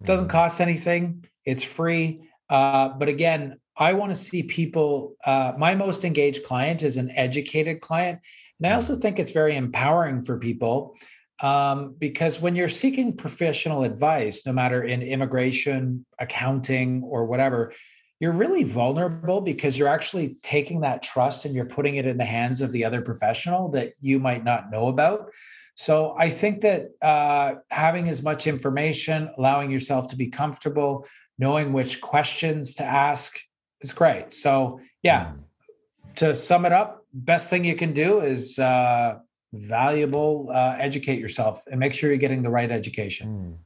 doesn't 0.03 0.27
Mhm. 0.27 0.31
cost 0.31 0.61
anything 0.61 1.23
it's 1.45 1.63
free 1.63 2.21
uh, 2.49 2.89
but 2.89 3.09
again 3.09 3.59
i 3.77 3.93
want 3.93 4.09
to 4.09 4.15
see 4.15 4.43
people 4.43 5.15
uh, 5.25 5.53
my 5.57 5.75
most 5.75 6.03
engaged 6.03 6.43
client 6.43 6.83
is 6.83 6.97
an 6.97 7.11
educated 7.11 7.81
client 7.81 8.19
and 8.59 8.71
i 8.71 8.75
also 8.75 8.95
think 8.97 9.19
it's 9.19 9.31
very 9.31 9.55
empowering 9.55 10.21
for 10.21 10.37
people 10.37 10.95
um, 11.39 11.95
because 11.99 12.41
when 12.41 12.55
you're 12.55 12.69
seeking 12.69 13.15
professional 13.15 13.83
advice, 13.83 14.45
no 14.45 14.51
matter 14.51 14.83
in 14.83 15.01
immigration, 15.03 16.05
accounting, 16.19 17.03
or 17.03 17.25
whatever, 17.25 17.73
you're 18.19 18.31
really 18.31 18.63
vulnerable 18.63 19.41
because 19.41 19.77
you're 19.77 19.87
actually 19.87 20.37
taking 20.41 20.81
that 20.81 21.03
trust 21.03 21.45
and 21.45 21.53
you're 21.53 21.65
putting 21.65 21.97
it 21.97 22.07
in 22.07 22.17
the 22.17 22.25
hands 22.25 22.61
of 22.61 22.71
the 22.71 22.83
other 22.83 23.01
professional 23.01 23.69
that 23.69 23.93
you 24.01 24.17
might 24.17 24.43
not 24.43 24.71
know 24.71 24.87
about. 24.87 25.29
So 25.75 26.15
I 26.17 26.31
think 26.31 26.61
that 26.61 26.87
uh, 27.03 27.55
having 27.69 28.09
as 28.09 28.23
much 28.23 28.47
information, 28.47 29.29
allowing 29.37 29.69
yourself 29.69 30.07
to 30.07 30.15
be 30.15 30.27
comfortable, 30.27 31.05
knowing 31.37 31.71
which 31.71 32.01
questions 32.01 32.73
to 32.75 32.83
ask 32.83 33.39
is 33.81 33.93
great. 33.93 34.33
So 34.33 34.79
yeah, 35.03 35.25
mm. 35.25 36.15
to 36.15 36.35
sum 36.35 36.65
it 36.65 36.71
up, 36.71 37.05
best 37.13 37.49
thing 37.49 37.65
you 37.65 37.75
can 37.75 37.93
do 37.93 38.19
is 38.21 38.59
uh, 38.59 39.19
valuable. 39.53 40.49
Uh, 40.53 40.75
educate 40.79 41.19
yourself 41.19 41.63
and 41.69 41.79
make 41.79 41.93
sure 41.93 42.09
you're 42.09 42.17
getting 42.17 42.43
the 42.43 42.49
right 42.49 42.71
education. 42.71 43.27
Mm. 43.27 43.57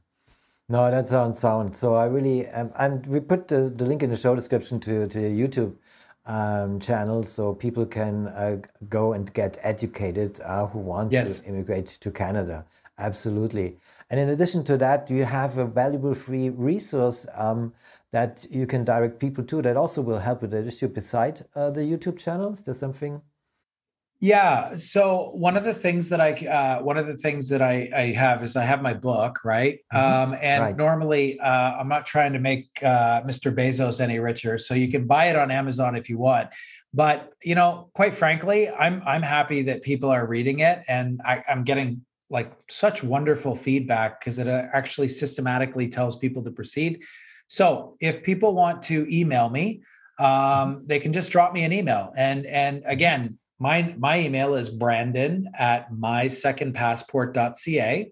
No, 0.68 0.90
that 0.90 1.08
sounds 1.08 1.38
sound. 1.38 1.76
So 1.76 1.94
I 1.94 2.06
really 2.06 2.48
um, 2.48 2.72
and 2.76 3.06
we 3.06 3.20
put 3.20 3.48
the, 3.48 3.72
the 3.74 3.84
link 3.84 4.02
in 4.02 4.10
the 4.10 4.16
show 4.16 4.34
description 4.34 4.80
to 4.80 5.06
to 5.08 5.20
your 5.20 5.48
YouTube 5.48 5.74
um, 6.26 6.78
channel 6.80 7.24
so 7.24 7.54
people 7.54 7.84
can 7.84 8.28
uh, 8.28 8.58
go 8.88 9.12
and 9.12 9.32
get 9.34 9.58
educated 9.62 10.40
uh, 10.40 10.66
who 10.66 10.78
want 10.78 11.12
yes. 11.12 11.38
to 11.38 11.46
immigrate 11.46 11.88
to 12.00 12.10
Canada. 12.10 12.64
Absolutely. 12.98 13.78
And 14.10 14.20
in 14.20 14.28
addition 14.28 14.62
to 14.64 14.76
that, 14.76 15.10
you 15.10 15.24
have 15.24 15.58
a 15.58 15.64
valuable 15.64 16.14
free 16.14 16.50
resource 16.50 17.26
um, 17.34 17.72
that 18.12 18.46
you 18.50 18.66
can 18.66 18.84
direct 18.84 19.18
people 19.18 19.44
to 19.44 19.62
that 19.62 19.76
also 19.76 20.02
will 20.02 20.18
help 20.18 20.42
with 20.42 20.50
the 20.50 20.64
issue 20.66 20.88
beside 20.88 21.44
uh, 21.56 21.70
the 21.70 21.80
YouTube 21.80 22.18
channels? 22.18 22.60
There's 22.60 22.78
something 22.78 23.22
yeah. 24.22 24.76
So 24.76 25.32
one 25.34 25.56
of 25.56 25.64
the 25.64 25.74
things 25.74 26.08
that 26.10 26.20
I 26.20 26.30
uh, 26.46 26.80
one 26.80 26.96
of 26.96 27.08
the 27.08 27.16
things 27.16 27.48
that 27.48 27.60
I, 27.60 27.90
I 27.92 28.06
have 28.12 28.44
is 28.44 28.54
I 28.54 28.64
have 28.64 28.80
my 28.80 28.94
book, 28.94 29.40
right? 29.44 29.80
Mm-hmm. 29.92 30.32
Um, 30.32 30.38
and 30.40 30.62
right. 30.62 30.76
normally 30.76 31.40
uh, 31.40 31.72
I'm 31.72 31.88
not 31.88 32.06
trying 32.06 32.32
to 32.34 32.38
make 32.38 32.68
uh, 32.84 33.22
Mr. 33.22 33.52
Bezos 33.52 33.98
any 33.98 34.20
richer, 34.20 34.58
so 34.58 34.74
you 34.74 34.92
can 34.92 35.08
buy 35.08 35.24
it 35.26 35.34
on 35.34 35.50
Amazon 35.50 35.96
if 35.96 36.08
you 36.08 36.18
want. 36.18 36.50
But 36.94 37.32
you 37.42 37.56
know, 37.56 37.90
quite 37.94 38.14
frankly, 38.14 38.70
I'm 38.70 39.02
I'm 39.04 39.22
happy 39.22 39.62
that 39.62 39.82
people 39.82 40.10
are 40.10 40.24
reading 40.24 40.60
it, 40.60 40.84
and 40.86 41.20
I, 41.24 41.42
I'm 41.48 41.64
getting 41.64 42.02
like 42.30 42.52
such 42.70 43.02
wonderful 43.02 43.56
feedback 43.56 44.20
because 44.20 44.38
it 44.38 44.46
uh, 44.46 44.66
actually 44.72 45.08
systematically 45.08 45.88
tells 45.88 46.14
people 46.14 46.44
to 46.44 46.52
proceed. 46.52 47.02
So 47.52 47.96
if 48.00 48.22
people 48.22 48.54
want 48.54 48.80
to 48.84 49.06
email 49.14 49.50
me, 49.50 49.82
um, 50.18 50.26
mm-hmm. 50.26 50.86
they 50.86 50.98
can 50.98 51.12
just 51.12 51.30
drop 51.30 51.52
me 51.52 51.64
an 51.64 51.72
email. 51.74 52.10
And 52.16 52.46
and 52.46 52.82
again, 52.86 53.38
my, 53.58 53.94
my 53.98 54.20
email 54.20 54.54
is 54.54 54.70
brandon 54.70 55.50
at 55.58 55.92
mysecondpassport.ca. 55.92 58.10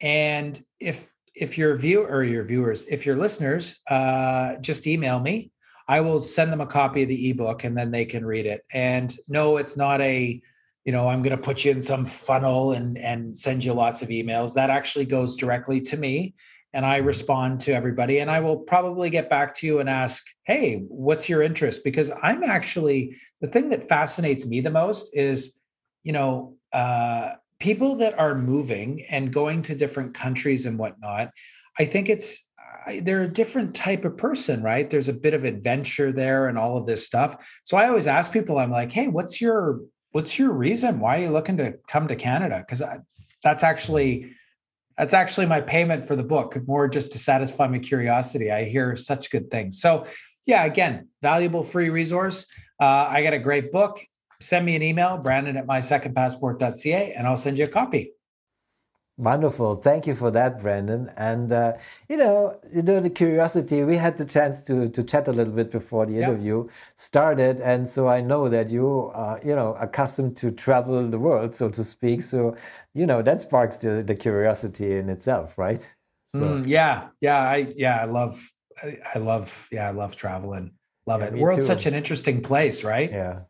And 0.00 0.64
if 0.78 1.08
if 1.34 1.58
your 1.58 1.76
view 1.78 2.02
or 2.02 2.22
your 2.22 2.44
viewers, 2.44 2.84
if 2.84 3.04
your 3.04 3.16
listeners, 3.16 3.74
uh, 3.88 4.54
just 4.58 4.86
email 4.86 5.18
me. 5.18 5.50
I 5.88 6.00
will 6.00 6.20
send 6.20 6.52
them 6.52 6.60
a 6.60 6.66
copy 6.66 7.02
of 7.02 7.08
the 7.08 7.30
ebook 7.30 7.64
and 7.64 7.76
then 7.76 7.90
they 7.90 8.04
can 8.04 8.24
read 8.24 8.46
it. 8.46 8.62
And 8.72 9.12
no, 9.26 9.56
it's 9.56 9.76
not 9.76 10.00
a, 10.00 10.40
you 10.84 10.92
know, 10.92 11.08
I'm 11.08 11.22
going 11.22 11.36
to 11.36 11.42
put 11.42 11.64
you 11.64 11.72
in 11.72 11.82
some 11.82 12.04
funnel 12.04 12.74
and 12.74 12.96
and 12.98 13.34
send 13.34 13.64
you 13.64 13.72
lots 13.72 14.00
of 14.00 14.10
emails. 14.10 14.54
That 14.54 14.70
actually 14.70 15.06
goes 15.06 15.34
directly 15.34 15.80
to 15.80 15.96
me 15.96 16.36
and 16.72 16.86
I 16.86 16.98
respond 16.98 17.60
to 17.62 17.72
everybody. 17.72 18.20
And 18.20 18.30
I 18.30 18.40
will 18.40 18.56
probably 18.56 19.10
get 19.10 19.28
back 19.28 19.54
to 19.56 19.66
you 19.66 19.80
and 19.80 19.88
ask, 19.88 20.24
hey, 20.44 20.84
what's 20.88 21.28
your 21.28 21.42
interest? 21.42 21.82
Because 21.84 22.12
I'm 22.22 22.42
actually 22.44 23.16
the 23.40 23.48
thing 23.48 23.70
that 23.70 23.88
fascinates 23.88 24.46
me 24.46 24.60
the 24.60 24.70
most 24.70 25.10
is, 25.12 25.58
you 26.02 26.12
know, 26.12 26.56
uh, 26.72 27.32
people 27.58 27.96
that 27.96 28.18
are 28.18 28.34
moving 28.34 29.04
and 29.10 29.32
going 29.32 29.62
to 29.62 29.74
different 29.74 30.14
countries 30.14 30.66
and 30.66 30.78
whatnot. 30.78 31.30
I 31.78 31.84
think 31.84 32.08
it's 32.08 32.42
they're 33.02 33.22
a 33.22 33.28
different 33.28 33.74
type 33.74 34.04
of 34.04 34.16
person, 34.16 34.62
right? 34.62 34.88
There's 34.88 35.08
a 35.08 35.12
bit 35.12 35.34
of 35.34 35.44
adventure 35.44 36.12
there 36.12 36.48
and 36.48 36.56
all 36.56 36.76
of 36.76 36.86
this 36.86 37.04
stuff. 37.06 37.36
So 37.64 37.76
I 37.76 37.88
always 37.88 38.06
ask 38.06 38.32
people, 38.32 38.58
I'm 38.58 38.70
like, 38.70 38.92
hey, 38.92 39.08
what's 39.08 39.40
your 39.40 39.80
what's 40.12 40.38
your 40.38 40.52
reason? 40.52 40.98
Why 41.00 41.18
are 41.18 41.22
you 41.24 41.30
looking 41.30 41.56
to 41.58 41.74
come 41.86 42.08
to 42.08 42.16
Canada? 42.16 42.64
Because 42.66 42.82
that's 43.44 43.62
actually 43.62 44.32
that's 45.00 45.14
actually 45.14 45.46
my 45.46 45.62
payment 45.62 46.04
for 46.04 46.14
the 46.14 46.22
book, 46.22 46.58
more 46.68 46.86
just 46.86 47.12
to 47.12 47.18
satisfy 47.18 47.66
my 47.66 47.78
curiosity. 47.78 48.52
I 48.52 48.64
hear 48.64 48.94
such 48.96 49.30
good 49.30 49.50
things. 49.50 49.80
So, 49.80 50.04
yeah, 50.46 50.66
again, 50.66 51.08
valuable 51.22 51.62
free 51.62 51.88
resource. 51.88 52.44
Uh, 52.78 53.06
I 53.08 53.22
got 53.22 53.32
a 53.32 53.38
great 53.38 53.72
book. 53.72 53.98
Send 54.42 54.66
me 54.66 54.76
an 54.76 54.82
email, 54.82 55.16
brandon 55.16 55.56
at 55.56 55.66
mysecondpassport.ca, 55.66 57.14
and 57.14 57.26
I'll 57.26 57.38
send 57.38 57.56
you 57.56 57.64
a 57.64 57.68
copy. 57.68 58.12
Wonderful. 59.20 59.76
Thank 59.76 60.06
you 60.06 60.14
for 60.14 60.30
that, 60.30 60.62
Brandon. 60.62 61.12
And 61.14 61.52
uh, 61.52 61.74
you 62.08 62.16
know, 62.16 62.58
you 62.72 62.80
know, 62.80 63.00
the 63.00 63.10
curiosity, 63.10 63.84
we 63.84 63.96
had 63.96 64.16
the 64.16 64.24
chance 64.24 64.62
to 64.62 64.88
to 64.88 65.04
chat 65.04 65.28
a 65.28 65.32
little 65.32 65.52
bit 65.52 65.70
before 65.70 66.06
the 66.06 66.16
interview 66.22 66.64
yep. 66.64 66.72
started. 66.96 67.60
And 67.60 67.86
so 67.86 68.08
I 68.08 68.22
know 68.22 68.48
that 68.48 68.70
you 68.70 69.10
are, 69.12 69.38
you 69.44 69.54
know, 69.54 69.76
accustomed 69.78 70.38
to 70.38 70.50
travel 70.50 71.06
the 71.06 71.18
world, 71.18 71.54
so 71.54 71.68
to 71.68 71.84
speak. 71.84 72.22
So, 72.22 72.56
you 72.94 73.04
know, 73.04 73.20
that 73.20 73.42
sparks 73.42 73.76
the, 73.76 74.02
the 74.02 74.14
curiosity 74.14 74.96
in 74.96 75.10
itself, 75.10 75.58
right? 75.58 75.82
So. 76.34 76.40
Mm, 76.40 76.66
yeah. 76.66 77.08
Yeah. 77.20 77.42
I 77.42 77.74
yeah, 77.76 78.00
I 78.00 78.06
love 78.06 78.40
I, 78.82 78.96
I 79.14 79.18
love 79.18 79.68
yeah, 79.70 79.86
I 79.86 79.90
love 79.90 80.16
traveling. 80.16 80.70
Love 81.06 81.20
yeah, 81.20 81.26
it. 81.26 81.34
World's 81.34 81.64
too. 81.64 81.66
such 81.66 81.84
an 81.84 81.92
interesting 81.92 82.42
place, 82.42 82.84
right? 82.84 83.10
Yeah. 83.10 83.40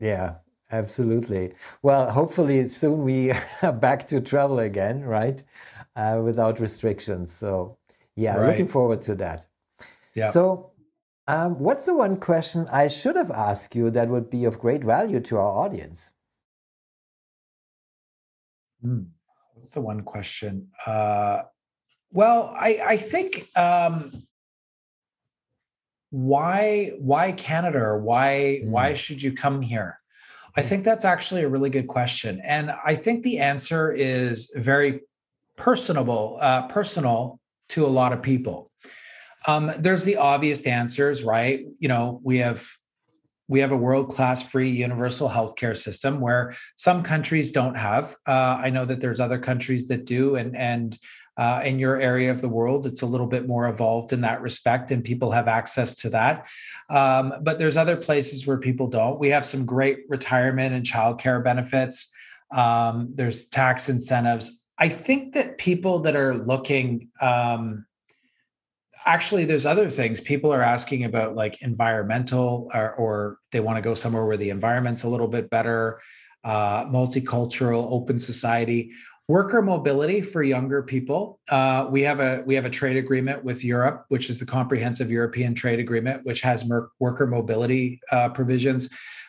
Yeah. 0.00 0.34
Absolutely. 0.72 1.52
Well, 1.82 2.10
hopefully 2.10 2.66
soon 2.68 3.02
we 3.02 3.32
are 3.62 3.72
back 3.72 4.06
to 4.08 4.20
travel 4.20 4.60
again, 4.60 5.02
right? 5.02 5.42
Uh, 5.96 6.20
without 6.22 6.60
restrictions. 6.60 7.34
So, 7.34 7.76
yeah, 8.14 8.36
right. 8.36 8.50
looking 8.50 8.68
forward 8.68 9.02
to 9.02 9.14
that. 9.16 9.48
Yeah. 10.14 10.30
So, 10.32 10.70
um, 11.26 11.58
what's 11.58 11.86
the 11.86 11.94
one 11.94 12.16
question 12.16 12.66
I 12.72 12.88
should 12.88 13.16
have 13.16 13.30
asked 13.30 13.74
you 13.74 13.90
that 13.90 14.08
would 14.08 14.30
be 14.30 14.44
of 14.44 14.58
great 14.58 14.82
value 14.82 15.20
to 15.20 15.36
our 15.36 15.64
audience? 15.64 16.10
Hmm. 18.82 19.02
What's 19.54 19.70
the 19.70 19.80
one 19.80 20.02
question? 20.02 20.68
Uh, 20.86 21.42
well, 22.12 22.52
I, 22.56 22.80
I 22.84 22.96
think 22.96 23.46
um, 23.56 24.26
why 26.10 26.92
why 26.98 27.32
Canada 27.32 27.78
or 27.78 27.98
why 27.98 28.62
mm. 28.64 28.70
why 28.70 28.94
should 28.94 29.22
you 29.22 29.32
come 29.32 29.60
here? 29.60 29.99
I 30.56 30.62
think 30.62 30.84
that's 30.84 31.04
actually 31.04 31.42
a 31.42 31.48
really 31.48 31.70
good 31.70 31.86
question. 31.86 32.40
And 32.44 32.70
I 32.84 32.94
think 32.94 33.22
the 33.22 33.38
answer 33.38 33.92
is 33.92 34.50
very 34.54 35.00
personable, 35.56 36.38
uh, 36.40 36.66
personal 36.68 37.38
to 37.70 37.86
a 37.86 37.88
lot 37.88 38.12
of 38.12 38.22
people. 38.22 38.70
Um, 39.46 39.72
there's 39.78 40.04
the 40.04 40.16
obvious 40.16 40.62
answers, 40.62 41.22
right? 41.22 41.64
You 41.78 41.88
know, 41.88 42.20
we 42.22 42.38
have 42.38 42.66
we 43.48 43.58
have 43.58 43.72
a 43.72 43.76
world-class 43.76 44.44
free 44.44 44.70
universal 44.70 45.28
healthcare 45.28 45.76
system 45.76 46.20
where 46.20 46.54
some 46.76 47.02
countries 47.02 47.50
don't 47.50 47.76
have. 47.76 48.14
Uh, 48.24 48.60
I 48.62 48.70
know 48.70 48.84
that 48.84 49.00
there's 49.00 49.18
other 49.18 49.40
countries 49.40 49.88
that 49.88 50.04
do, 50.04 50.36
and 50.36 50.56
and 50.56 50.96
uh, 51.36 51.62
in 51.64 51.78
your 51.78 52.00
area 52.00 52.30
of 52.30 52.40
the 52.40 52.48
world, 52.48 52.86
it's 52.86 53.02
a 53.02 53.06
little 53.06 53.26
bit 53.26 53.46
more 53.46 53.68
evolved 53.68 54.12
in 54.12 54.20
that 54.20 54.42
respect, 54.42 54.90
and 54.90 55.02
people 55.02 55.30
have 55.30 55.48
access 55.48 55.94
to 55.94 56.10
that. 56.10 56.46
Um, 56.88 57.34
but 57.42 57.58
there's 57.58 57.76
other 57.76 57.96
places 57.96 58.46
where 58.46 58.58
people 58.58 58.88
don't. 58.88 59.18
We 59.18 59.28
have 59.28 59.46
some 59.46 59.64
great 59.64 60.00
retirement 60.08 60.74
and 60.74 60.84
childcare 60.84 61.42
benefits. 61.42 62.08
Um, 62.50 63.10
there's 63.14 63.46
tax 63.46 63.88
incentives. 63.88 64.60
I 64.76 64.88
think 64.88 65.34
that 65.34 65.58
people 65.58 66.00
that 66.00 66.16
are 66.16 66.34
looking, 66.34 67.08
um, 67.20 67.86
actually, 69.06 69.44
there's 69.44 69.66
other 69.66 69.88
things. 69.88 70.20
People 70.20 70.52
are 70.52 70.62
asking 70.62 71.04
about 71.04 71.34
like 71.34 71.62
environmental, 71.62 72.70
or, 72.74 72.94
or 72.96 73.38
they 73.52 73.60
want 73.60 73.76
to 73.76 73.82
go 73.82 73.94
somewhere 73.94 74.26
where 74.26 74.36
the 74.36 74.50
environment's 74.50 75.04
a 75.04 75.08
little 75.08 75.28
bit 75.28 75.48
better, 75.48 76.00
uh, 76.44 76.86
multicultural, 76.86 77.86
open 77.92 78.18
society 78.18 78.90
worker 79.30 79.62
mobility 79.62 80.20
for 80.20 80.42
younger 80.42 80.82
people 80.82 81.38
uh, 81.50 81.86
we 81.88 82.02
have 82.02 82.18
a 82.18 82.42
we 82.46 82.54
have 82.56 82.64
a 82.64 82.70
trade 82.70 82.96
agreement 82.96 83.44
with 83.44 83.62
europe 83.62 84.04
which 84.08 84.28
is 84.28 84.40
the 84.40 84.44
comprehensive 84.44 85.08
european 85.08 85.54
trade 85.54 85.78
agreement 85.78 86.24
which 86.24 86.40
has 86.40 86.64
mer- 86.64 86.90
worker 86.98 87.28
mobility 87.28 88.00
uh, 88.10 88.28
provisions. 88.30 88.88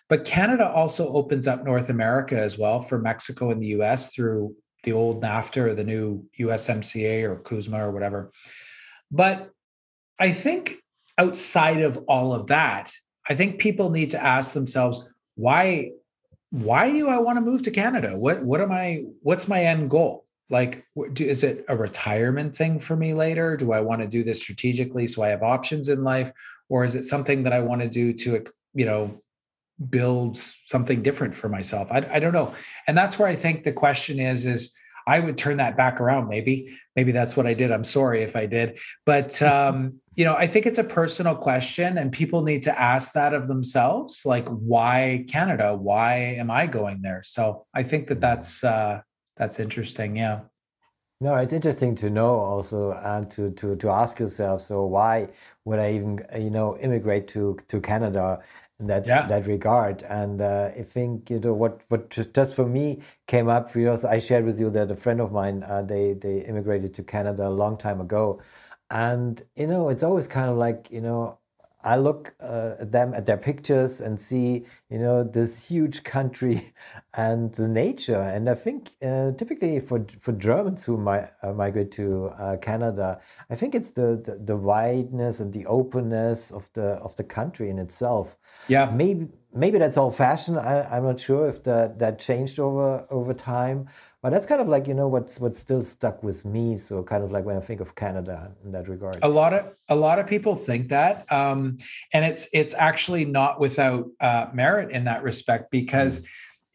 But 0.10 0.26
canada 0.26 0.68
also 0.68 1.14
opens 1.14 1.46
up 1.46 1.64
north 1.64 1.90
america 1.90 2.36
as 2.36 2.58
well 2.58 2.82
for 2.82 2.98
mexico 2.98 3.52
and 3.52 3.62
the 3.62 3.74
us 3.76 4.10
through 4.10 4.56
the 4.86 4.92
old 4.92 5.22
nafta 5.22 5.58
or 5.58 5.76
the 5.76 5.84
new 5.84 6.26
usmca 6.40 7.24
or 7.24 7.36
cusma 7.44 7.80
or 7.82 7.92
whatever. 7.92 8.32
But 9.12 9.52
i 10.18 10.32
think 10.32 10.78
outside 11.20 11.82
of 11.82 11.98
all 12.08 12.34
of 12.34 12.48
that 12.48 12.92
i 13.30 13.36
think 13.36 13.60
people 13.60 13.92
need 13.92 14.10
to 14.16 14.24
ask 14.36 14.54
themselves 14.54 15.08
why 15.36 15.92
why 16.52 16.92
do 16.92 17.08
I 17.08 17.18
want 17.18 17.38
to 17.38 17.42
move 17.42 17.64
to 17.64 17.72
Canada? 17.72 18.18
What 18.18 18.44
what 18.44 18.62
am 18.62 18.72
I? 18.72 19.06
What's 19.22 19.48
my 19.48 19.64
end 19.64 19.90
goal? 19.90 20.26
Like, 20.50 20.86
do, 21.14 21.24
is 21.24 21.44
it 21.44 21.64
a 21.70 21.78
retirement 21.78 22.56
thing 22.56 22.80
for 22.80 22.96
me 22.96 23.14
later? 23.14 23.56
Do 23.56 23.72
I 23.72 23.80
want 23.80 24.02
to 24.02 24.08
do 24.08 24.22
this 24.24 24.40
strategically 24.40 25.08
so 25.08 25.24
I 25.24 25.30
have 25.30 25.44
options 25.44 25.88
in 25.88 26.04
life, 26.04 26.32
or 26.68 26.84
is 26.84 26.96
it 26.96 27.04
something 27.04 27.44
that 27.44 27.54
I 27.54 27.62
want 27.62 27.82
to 27.82 27.88
do 27.88 28.14
to 28.14 28.44
you 28.74 28.86
know 28.86 29.22
build 29.90 30.44
something 30.66 31.02
different 31.02 31.34
for 31.34 31.48
myself? 31.48 31.90
I, 31.90 32.06
I 32.12 32.20
don't 32.20 32.34
know, 32.34 32.54
and 32.86 32.98
that's 32.98 33.18
where 33.18 33.30
I 33.30 33.36
think 33.36 33.64
the 33.64 33.72
question 33.72 34.20
is: 34.20 34.46
is 34.46 34.74
I 35.08 35.20
would 35.20 35.38
turn 35.38 35.58
that 35.58 35.78
back 35.78 36.00
around. 36.00 36.28
Maybe, 36.28 36.78
maybe 36.96 37.12
that's 37.12 37.36
what 37.36 37.48
I 37.48 37.54
did. 37.54 37.72
I'm 37.72 37.84
sorry 37.84 38.24
if 38.24 38.36
I 38.36 38.46
did, 38.46 38.80
but 39.06 39.42
um, 39.42 40.00
you 40.16 40.26
know, 40.26 40.36
I 40.36 40.48
think 40.48 40.66
it's 40.66 40.78
a 40.78 40.84
personal 40.84 41.36
question, 41.36 41.98
and 41.98 42.12
people 42.12 42.44
need 42.44 42.64
to 42.64 42.82
ask 42.82 43.14
that 43.14 43.34
of 43.34 43.48
themselves. 43.48 44.26
Like, 44.26 44.48
why 44.48 45.26
Canada? 45.30 45.76
Why 45.76 46.16
am 46.38 46.52
I 46.52 46.68
going 46.68 47.02
there? 47.02 47.24
So 47.24 47.66
I 47.74 47.84
think 47.84 48.08
that 48.08 48.22
that's 48.22 48.64
uh, 48.64 49.02
that's 49.38 49.60
interesting. 49.60 50.18
Yeah. 50.18 50.42
No, 51.22 51.36
it's 51.36 51.54
interesting 51.54 51.94
to 51.98 52.10
know 52.10 52.40
also 52.40 52.94
and 52.94 53.30
to, 53.30 53.52
to, 53.52 53.76
to 53.76 53.90
ask 53.92 54.20
yourself, 54.20 54.64
so 54.64 54.86
why 54.86 55.28
would 55.66 55.78
I 55.78 55.94
even, 55.94 56.20
you 56.36 56.50
know, 56.50 56.76
immigrate 56.80 57.28
to, 57.30 57.60
to 57.68 57.80
Canada 57.80 58.40
in 58.82 58.88
that, 58.88 59.08
yeah. 59.08 59.28
that 59.28 59.48
regard? 59.48 60.04
And 60.04 60.42
uh, 60.42 60.72
I 60.76 60.84
think, 60.84 61.30
you 61.30 61.40
know, 61.40 61.54
what, 61.54 61.82
what 61.90 62.10
just 62.10 62.54
for 62.54 62.66
me 62.66 63.02
came 63.28 63.48
up 63.48 63.74
because 63.74 64.04
I 64.06 64.20
shared 64.20 64.46
with 64.46 64.60
you 64.60 64.70
that 64.72 64.92
a 64.92 64.96
friend 64.96 65.22
of 65.22 65.32
mine, 65.32 65.64
uh, 65.64 65.84
they, 65.84 66.14
they 66.14 66.40
immigrated 66.40 66.94
to 66.96 67.04
Canada 67.04 67.48
a 67.48 67.50
long 67.50 67.78
time 67.78 68.02
ago. 68.02 68.42
And, 68.90 69.42
you 69.56 69.68
know, 69.68 69.90
it's 69.90 70.04
always 70.04 70.28
kind 70.28 70.50
of 70.50 70.58
like, 70.58 70.90
you 70.92 71.02
know, 71.02 71.40
I 71.84 71.98
look 71.98 72.34
uh, 72.40 72.76
at 72.80 72.92
them 72.92 73.14
at 73.14 73.26
their 73.26 73.38
pictures 73.38 74.02
and 74.02 74.20
see, 74.20 74.66
you 74.90 75.00
know, 75.00 75.24
this 75.24 75.66
huge 75.66 76.04
country 76.04 76.74
and 77.14 77.54
the 77.54 77.68
nature. 77.68 78.22
And 78.22 78.50
I 78.50 78.56
think 78.56 78.92
uh, 79.02 79.32
typically 79.32 79.80
for 79.80 80.06
for 80.20 80.32
Germans 80.34 80.84
who 80.84 80.98
mi- 80.98 81.30
uh, 81.42 81.54
migrate 81.54 81.92
to 81.94 82.28
uh, 82.38 82.58
Canada, 82.58 83.20
I 83.50 83.56
think 83.56 83.76
it's 83.76 83.92
the, 83.92 84.22
the, 84.24 84.40
the 84.44 84.56
wideness 84.56 85.40
and 85.40 85.54
the 85.54 85.66
openness 85.66 86.52
of 86.52 86.70
the 86.74 87.00
of 87.02 87.16
the 87.16 87.24
country 87.24 87.70
in 87.70 87.80
itself. 87.80 88.38
Yeah, 88.68 88.86
maybe 88.86 89.30
maybe 89.54 89.78
that's 89.80 89.98
old 89.98 90.16
fashioned. 90.16 90.60
I, 90.60 90.98
am 90.98 91.04
not 91.04 91.20
sure 91.20 91.48
if 91.50 91.64
that 91.64 92.00
that 92.00 92.20
changed 92.20 92.60
over 92.60 93.06
over 93.10 93.34
time. 93.34 93.90
But 94.22 94.32
that's 94.32 94.46
kind 94.46 94.62
of 94.62 94.68
like 94.68 94.88
you 94.88 94.94
know 94.94 95.08
what's 95.08 95.40
what's 95.40 95.60
still 95.60 95.84
stuck 95.84 96.22
with 96.22 96.46
me. 96.46 96.78
So 96.78 97.02
kind 97.02 97.24
of 97.24 97.32
like 97.32 97.44
when 97.44 97.58
I 97.58 97.60
think 97.60 97.82
of 97.82 97.96
Canada 97.96 98.52
in 98.64 98.72
that 98.72 98.88
regard. 98.88 99.18
A 99.24 99.28
lot 99.28 99.54
of 99.54 99.74
a 99.90 99.96
lot 99.96 100.20
of 100.20 100.28
people 100.28 100.56
think 100.56 100.90
that, 100.90 101.32
um, 101.32 101.78
and 102.14 102.24
it's 102.24 102.48
it's 102.54 102.76
actually 102.76 103.26
not 103.26 103.60
without 103.60 104.06
uh, 104.20 104.48
merit 104.54 104.92
in 104.92 105.06
that 105.06 105.24
respect 105.24 105.72
because 105.72 106.20
mm. 106.20 106.26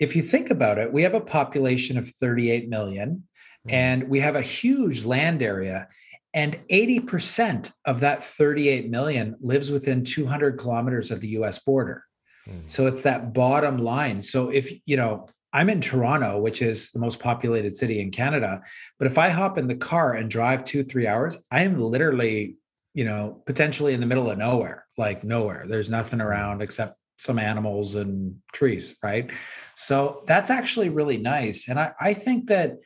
if 0.01 0.17
you 0.17 0.23
think 0.23 0.51
about 0.51 0.79
it, 0.79 0.93
we 0.93 1.03
have 1.03 1.15
a 1.15 1.21
population 1.21 1.97
of 1.97 2.09
38 2.09 2.69
million, 2.69 3.23
mm. 3.67 3.73
and 3.73 4.09
we 4.09 4.19
have 4.19 4.35
a 4.35 4.43
huge 4.43 5.05
land 5.05 5.43
area. 5.43 5.89
And 6.35 6.61
80% 6.71 7.73
of 7.87 8.01
that 8.01 8.23
38 8.23 8.91
million 8.91 9.37
lives 9.41 9.71
within 9.71 10.05
200 10.05 10.59
kilometers 10.59 11.11
of 11.11 11.23
the 11.23 11.29
US 11.29 11.59
border. 11.61 12.05
Mm. 12.47 12.71
So 12.71 12.87
it's 12.87 13.01
that 13.03 13.33
bottom 13.33 13.79
line. 13.79 14.21
So 14.21 14.51
if, 14.51 14.71
you 14.85 14.99
know, 14.99 15.29
I'm 15.57 15.71
in 15.71 15.81
Toronto, 15.81 16.39
which 16.39 16.61
is 16.61 16.91
the 16.91 16.99
most 16.99 17.19
populated 17.19 17.75
city 17.75 18.01
in 18.01 18.11
Canada. 18.11 18.61
But 18.99 19.07
if 19.07 19.17
I 19.17 19.31
hop 19.31 19.57
in 19.57 19.67
the 19.67 19.75
car 19.75 20.13
and 20.13 20.31
drive 20.31 20.65
two, 20.65 20.85
three 20.85 21.07
hours, 21.07 21.39
I 21.51 21.63
am 21.63 21.79
literally, 21.79 22.57
you 22.93 23.07
know, 23.07 23.43
potentially 23.47 23.95
in 23.95 24.01
the 24.01 24.07
middle 24.07 24.31
of 24.31 24.37
nowhere, 24.37 24.85
like 24.99 25.25
nowhere. 25.25 25.65
There's 25.67 25.89
nothing 25.89 26.19
mm. 26.19 26.27
around 26.27 26.61
except 26.61 26.99
some 27.17 27.39
animals 27.39 27.95
and 27.95 28.37
trees, 28.53 28.97
right? 29.03 29.31
So 29.77 30.25
that's 30.27 30.51
actually 30.51 30.91
really 30.91 31.17
nice. 31.17 31.69
And 31.71 31.81
I, 31.81 31.93
I 31.99 32.13
think 32.13 32.49
that, 32.49 32.77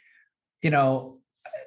you 0.63 0.71
know, 0.71 1.19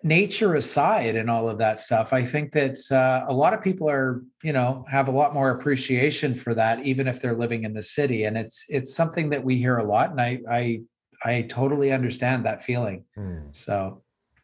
nature 0.04 0.56
aside 0.56 1.18
and 1.18 1.30
all 1.30 1.50
of 1.50 1.58
that 1.58 1.80
stuff, 1.80 2.14
I 2.14 2.24
think 2.24 2.54
that 2.54 2.78
uh, 2.90 3.26
a 3.28 3.34
lot 3.34 3.54
of 3.54 3.62
people 3.62 3.90
are, 3.90 4.24
you 4.42 4.54
know, 4.54 4.86
have 4.90 5.10
a 5.10 5.12
lot 5.12 5.34
more 5.34 5.50
appreciation 5.50 6.34
for 6.34 6.54
that, 6.54 6.86
even 6.86 7.10
if 7.10 7.22
they're 7.22 7.36
living 7.36 7.66
in 7.66 7.74
the 7.74 7.84
city. 7.84 8.24
And 8.24 8.38
it's 8.38 8.64
it's 8.70 8.94
something 8.96 9.30
that 9.32 9.44
we 9.44 9.58
hear 9.58 9.78
a 9.78 9.84
lot, 9.84 10.12
and 10.12 10.22
I 10.22 10.40
I 10.50 10.82
I 11.24 11.44
totally 11.44 11.92
understand 11.92 12.46
that 12.46 12.62
feeling. 12.62 13.06
Mm. 13.18 13.56
So, 13.56 14.02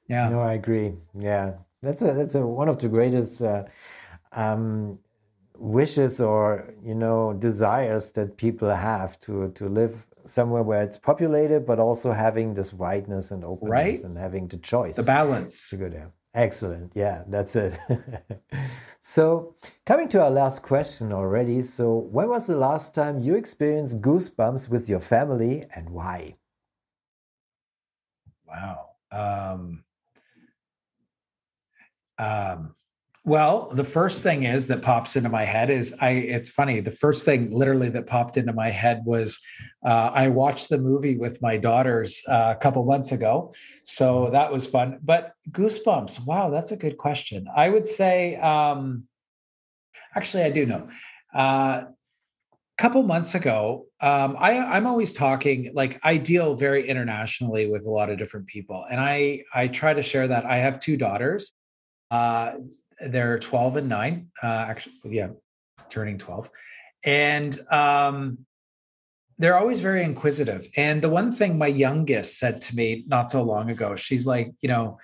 yeah. 0.07 0.29
No, 0.29 0.41
I 0.41 0.53
agree. 0.53 0.93
Yeah, 1.17 1.53
that's 1.81 2.01
a 2.01 2.13
that's 2.13 2.35
a 2.35 2.45
one 2.45 2.69
of 2.69 2.79
the 2.79 2.89
greatest 2.89 3.41
uh, 3.41 3.63
um, 4.31 4.99
wishes 5.57 6.19
or 6.19 6.73
you 6.83 6.95
know 6.95 7.33
desires 7.33 8.11
that 8.11 8.37
people 8.37 8.69
have 8.69 9.19
to 9.21 9.51
to 9.55 9.67
live 9.67 10.07
somewhere 10.25 10.63
where 10.63 10.81
it's 10.81 10.97
populated, 10.97 11.65
but 11.65 11.79
also 11.79 12.11
having 12.11 12.53
this 12.53 12.71
wideness 12.71 13.31
and 13.31 13.43
openness 13.43 13.71
right? 13.71 14.03
and 14.03 14.17
having 14.17 14.47
the 14.47 14.57
choice, 14.57 14.95
the 14.95 15.03
balance. 15.03 15.69
To 15.69 15.77
go 15.77 15.89
there. 15.89 16.11
Excellent. 16.33 16.91
Yeah, 16.95 17.23
that's 17.27 17.55
it. 17.55 17.77
so, 19.01 19.55
coming 19.85 20.07
to 20.09 20.21
our 20.21 20.29
last 20.29 20.61
question 20.61 21.11
already. 21.11 21.63
So, 21.63 21.95
when 21.95 22.29
was 22.29 22.45
the 22.45 22.55
last 22.55 22.93
time 22.93 23.19
you 23.21 23.35
experienced 23.35 23.99
goosebumps 23.99 24.69
with 24.69 24.87
your 24.87 24.99
family 24.99 25.65
and 25.75 25.89
why? 25.89 26.35
Wow. 28.49 28.89
Um, 29.11 29.83
um, 32.17 32.73
well, 33.25 33.69
the 33.73 33.83
first 33.83 34.23
thing 34.23 34.43
is 34.43 34.67
that 34.67 34.81
pops 34.81 35.15
into 35.15 35.29
my 35.29 35.43
head 35.43 35.69
is 35.69 35.93
I. 35.99 36.11
It's 36.11 36.49
funny. 36.49 36.79
The 36.79 36.91
first 36.91 37.25
thing, 37.25 37.51
literally, 37.51 37.89
that 37.89 38.07
popped 38.07 38.37
into 38.37 38.53
my 38.53 38.69
head 38.69 39.01
was 39.05 39.37
uh, 39.85 40.11
I 40.13 40.29
watched 40.29 40.69
the 40.69 40.77
movie 40.77 41.17
with 41.17 41.41
my 41.41 41.57
daughters 41.57 42.21
uh, 42.27 42.53
a 42.55 42.59
couple 42.59 42.83
months 42.85 43.11
ago, 43.11 43.53
so 43.83 44.29
that 44.31 44.51
was 44.51 44.65
fun. 44.65 44.99
But 45.03 45.33
goosebumps. 45.51 46.25
Wow, 46.25 46.49
that's 46.49 46.71
a 46.71 46.77
good 46.77 46.97
question. 46.97 47.45
I 47.53 47.69
would 47.69 47.85
say, 47.85 48.37
um, 48.37 49.03
actually, 50.15 50.43
I 50.43 50.49
do 50.49 50.65
know. 50.65 50.89
Uh, 51.33 51.83
couple 52.79 53.03
months 53.03 53.35
ago 53.35 53.85
um, 53.99 54.37
I, 54.39 54.57
i'm 54.57 54.87
always 54.87 55.11
talking 55.11 55.69
like 55.73 55.99
i 56.01 56.15
deal 56.15 56.55
very 56.55 56.87
internationally 56.87 57.69
with 57.69 57.85
a 57.85 57.89
lot 57.89 58.09
of 58.09 58.17
different 58.17 58.47
people 58.47 58.85
and 58.89 59.01
i 59.01 59.43
i 59.53 59.67
try 59.67 59.93
to 59.93 60.01
share 60.01 60.29
that. 60.29 60.45
I 60.45 60.57
have 60.57 60.79
two 60.79 60.95
daughters 60.95 61.51
uh, 62.09 62.53
they're 63.01 63.37
12 63.37 63.75
and 63.75 63.89
9 63.89 64.31
uh, 64.41 64.47
actually 64.47 64.93
yeah 65.09 65.27
turning 65.89 66.17
12 66.17 66.49
and 67.03 67.59
um, 67.69 68.39
they're 69.37 69.57
always 69.57 69.81
very 69.81 70.01
inquisitive 70.03 70.69
and 70.77 71.01
the 71.01 71.09
one 71.09 71.33
thing 71.33 71.57
my 71.57 71.67
youngest 71.67 72.39
said 72.39 72.61
to 72.61 72.75
me 72.77 73.03
not 73.07 73.29
so 73.29 73.43
long 73.43 73.69
ago 73.69 73.97
she's 73.97 74.25
like 74.25 74.53
you 74.61 74.69
know 74.69 74.97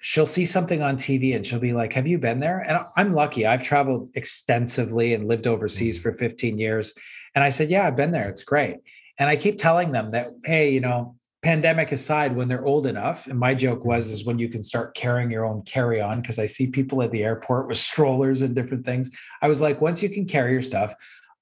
she'll 0.00 0.26
see 0.26 0.44
something 0.44 0.82
on 0.82 0.96
TV 0.96 1.36
and 1.36 1.46
she'll 1.46 1.60
be 1.60 1.72
like, 1.72 1.92
Have 1.92 2.06
you 2.06 2.18
been 2.18 2.40
there? 2.40 2.60
And 2.60 2.84
I'm 2.96 3.12
lucky. 3.12 3.46
I've 3.46 3.62
traveled 3.62 4.10
extensively 4.14 5.14
and 5.14 5.28
lived 5.28 5.46
overseas 5.46 5.98
mm. 5.98 6.02
for 6.02 6.12
15 6.12 6.58
years. 6.58 6.92
And 7.34 7.44
I 7.44 7.50
said, 7.50 7.70
Yeah, 7.70 7.86
I've 7.86 7.96
been 7.96 8.12
there. 8.12 8.28
It's 8.28 8.42
great. 8.42 8.76
And 9.18 9.28
I 9.28 9.36
keep 9.36 9.58
telling 9.58 9.92
them 9.92 10.10
that, 10.10 10.28
hey, 10.44 10.70
you 10.70 10.80
know, 10.80 11.16
pandemic 11.42 11.92
aside, 11.92 12.36
when 12.36 12.48
they're 12.48 12.64
old 12.64 12.86
enough, 12.86 13.26
and 13.26 13.38
my 13.38 13.54
joke 13.54 13.84
was 13.84 14.08
is 14.08 14.24
when 14.24 14.38
you 14.38 14.48
can 14.48 14.62
start 14.62 14.94
carrying 14.94 15.30
your 15.30 15.44
own 15.44 15.62
carry-on, 15.62 16.20
because 16.20 16.38
I 16.38 16.46
see 16.46 16.66
people 16.66 17.02
at 17.02 17.10
the 17.12 17.22
airport 17.22 17.68
with 17.68 17.78
strollers 17.78 18.42
and 18.42 18.54
different 18.54 18.84
things. 18.84 19.10
I 19.40 19.48
was 19.48 19.60
like, 19.60 19.80
once 19.80 20.02
you 20.02 20.10
can 20.10 20.26
carry 20.26 20.52
your 20.52 20.62
stuff, 20.62 20.94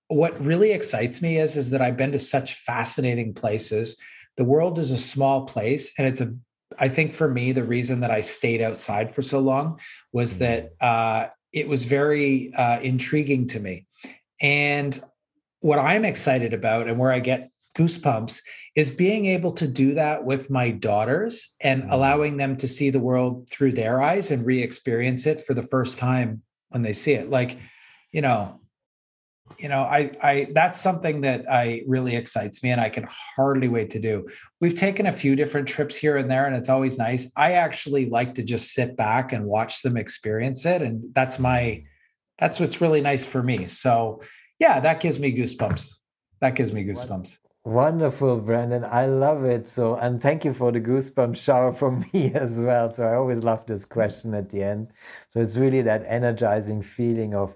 what 0.09 0.41
really 0.45 0.73
excites 0.73 1.21
me 1.21 1.39
is, 1.39 1.57
is 1.57 1.71
that 1.71 1.83
I've 1.83 1.97
been 1.97 2.13
to 2.13 2.19
such 2.19 2.55
fascinating 2.55 3.35
places. 3.35 3.97
The 4.37 4.45
world 4.45 4.79
is 4.79 4.91
a 4.91 4.99
small 4.99 5.47
place 5.47 5.91
and 5.99 6.07
it's 6.07 6.21
a 6.21 6.33
I 6.79 6.89
think 6.89 7.13
for 7.13 7.29
me, 7.29 7.53
the 7.53 7.65
reason 7.65 8.01
that 8.01 8.11
I 8.11 8.21
stayed 8.21 8.61
outside 8.61 9.15
for 9.15 9.23
so 9.23 9.39
long 9.39 9.81
was 10.13 10.37
mm-hmm. 10.37 10.41
that 10.41 10.73
uh, 10.81 11.27
it 11.53 11.69
was 11.69 11.85
very 11.85 12.53
uh, 12.55 12.81
intriguing 12.81 13.47
to 13.49 13.61
me. 13.61 13.87
And 14.41 15.01
what 15.61 15.79
I'm 15.79 16.05
excited 16.05 16.53
about 16.53 16.89
and 16.89 16.99
where 16.99 17.13
I 17.13 17.21
get 17.21 17.51
goosebumps 17.77 18.41
is 18.75 18.91
being 18.91 19.27
able 19.27 19.53
to 19.53 19.69
do 19.69 19.95
that 19.95 20.25
with 20.25 20.51
my 20.51 20.71
daughters 20.71 21.55
and 21.61 21.83
mm-hmm. 21.83 21.93
allowing 21.93 22.37
them 22.37 22.57
to 22.57 22.67
see 22.67 22.91
the 22.91 23.01
world 23.01 23.49
through 23.51 23.73
their 23.73 24.03
eyes 24.03 24.31
and 24.31 24.45
re 24.45 24.63
experience 24.63 25.27
it 25.27 25.41
for 25.41 25.55
the 25.55 25.63
first 25.63 25.97
time 25.99 26.43
when 26.69 26.83
they 26.83 26.93
see 26.93 27.13
it. 27.13 27.31
Like, 27.31 27.59
you 28.13 28.21
know, 28.21 28.61
you 29.59 29.69
know 29.69 29.83
i 29.83 30.11
i 30.23 30.49
that's 30.53 30.81
something 30.81 31.21
that 31.21 31.51
i 31.51 31.83
really 31.87 32.15
excites 32.15 32.63
me 32.63 32.71
and 32.71 32.81
i 32.81 32.89
can 32.89 33.07
hardly 33.37 33.69
wait 33.69 33.91
to 33.91 33.99
do 33.99 34.27
we've 34.61 34.75
taken 34.75 35.07
a 35.07 35.13
few 35.13 35.35
different 35.35 35.67
trips 35.67 35.97
here 35.97 36.17
and 36.17 36.31
there 36.31 36.47
and 36.47 36.55
it's 36.55 36.69
always 36.69 36.99
nice 36.99 37.27
i 37.37 37.53
actually 37.53 38.09
like 38.09 38.35
to 38.35 38.43
just 38.43 38.73
sit 38.73 38.97
back 38.97 39.33
and 39.33 39.45
watch 39.45 39.83
them 39.83 39.97
experience 39.97 40.65
it 40.65 40.83
and 40.83 41.03
that's 41.15 41.39
my 41.39 41.83
that's 42.39 42.61
what's 42.61 42.81
really 42.81 43.01
nice 43.01 43.25
for 43.25 43.43
me 43.43 43.67
so 43.67 44.21
yeah 44.59 44.81
that 44.81 45.01
gives 45.01 45.19
me 45.19 45.37
goosebumps 45.37 45.95
that 46.41 46.55
gives 46.55 46.73
me 46.73 46.85
goosebumps 46.85 47.39
Wonderful, 47.65 48.41
Brandon. 48.41 48.83
I 48.83 49.05
love 49.05 49.45
it. 49.45 49.69
So, 49.69 49.97
and 49.97 50.23
thank 50.23 50.43
you 50.43 50.55
for 50.55 50.73
the 50.73 50.81
goosebumps 50.81 51.37
shower 51.37 51.71
for 51.71 51.91
me 52.15 52.33
as 52.33 52.59
well. 52.59 52.91
So, 52.91 53.05
I 53.05 53.15
always 53.17 53.41
love 53.45 53.67
this 53.67 53.85
question 53.85 54.33
at 54.33 54.49
the 54.49 54.63
end. 54.63 54.89
So, 55.29 55.41
it's 55.41 55.59
really 55.59 55.83
that 55.83 56.03
energizing 56.07 56.81
feeling 56.81 57.35
of 57.35 57.55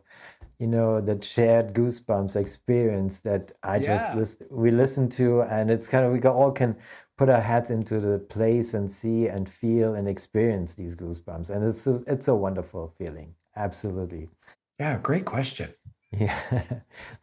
you 0.62 0.68
know 0.68 1.00
that 1.00 1.24
shared 1.24 1.74
goosebumps 1.74 2.36
experience 2.36 3.18
that 3.20 3.50
I 3.64 3.78
yeah. 3.78 4.14
just 4.14 4.36
we 4.48 4.70
listen 4.70 5.08
to, 5.20 5.42
and 5.42 5.72
it's 5.72 5.88
kind 5.88 6.04
of 6.06 6.12
we 6.12 6.20
all 6.22 6.52
can 6.52 6.76
put 7.18 7.28
our 7.28 7.40
heads 7.40 7.70
into 7.72 7.98
the 7.98 8.20
place 8.20 8.72
and 8.72 8.90
see 8.90 9.26
and 9.26 9.48
feel 9.48 9.94
and 9.96 10.06
experience 10.06 10.74
these 10.74 10.94
goosebumps, 10.94 11.50
and 11.50 11.66
it's 11.66 11.84
a, 11.88 11.96
it's 12.06 12.28
a 12.28 12.34
wonderful 12.34 12.94
feeling. 12.96 13.34
Absolutely. 13.56 14.28
Yeah, 14.78 14.98
great 14.98 15.24
question. 15.24 15.74
Yeah. 16.12 16.38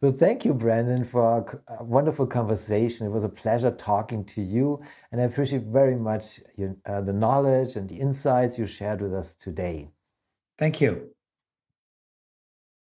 Well, 0.01 0.13
thank 0.13 0.45
you, 0.45 0.53
Brandon, 0.53 1.03
for 1.03 1.59
a 1.67 1.83
wonderful 1.83 2.25
conversation. 2.25 3.05
It 3.05 3.11
was 3.11 3.25
a 3.25 3.29
pleasure 3.43 3.71
talking 3.71 4.23
to 4.33 4.41
you, 4.41 4.81
and 5.11 5.21
I 5.21 5.25
appreciate 5.25 5.63
very 5.63 5.95
much 5.95 6.41
your, 6.57 6.75
uh, 6.85 7.01
the 7.01 7.13
knowledge 7.13 7.75
and 7.77 7.87
the 7.87 7.99
insights 7.99 8.57
you 8.57 8.65
shared 8.65 9.01
with 9.01 9.13
us 9.13 9.33
today. 9.33 9.89
Thank 10.57 10.81
you. 10.81 10.91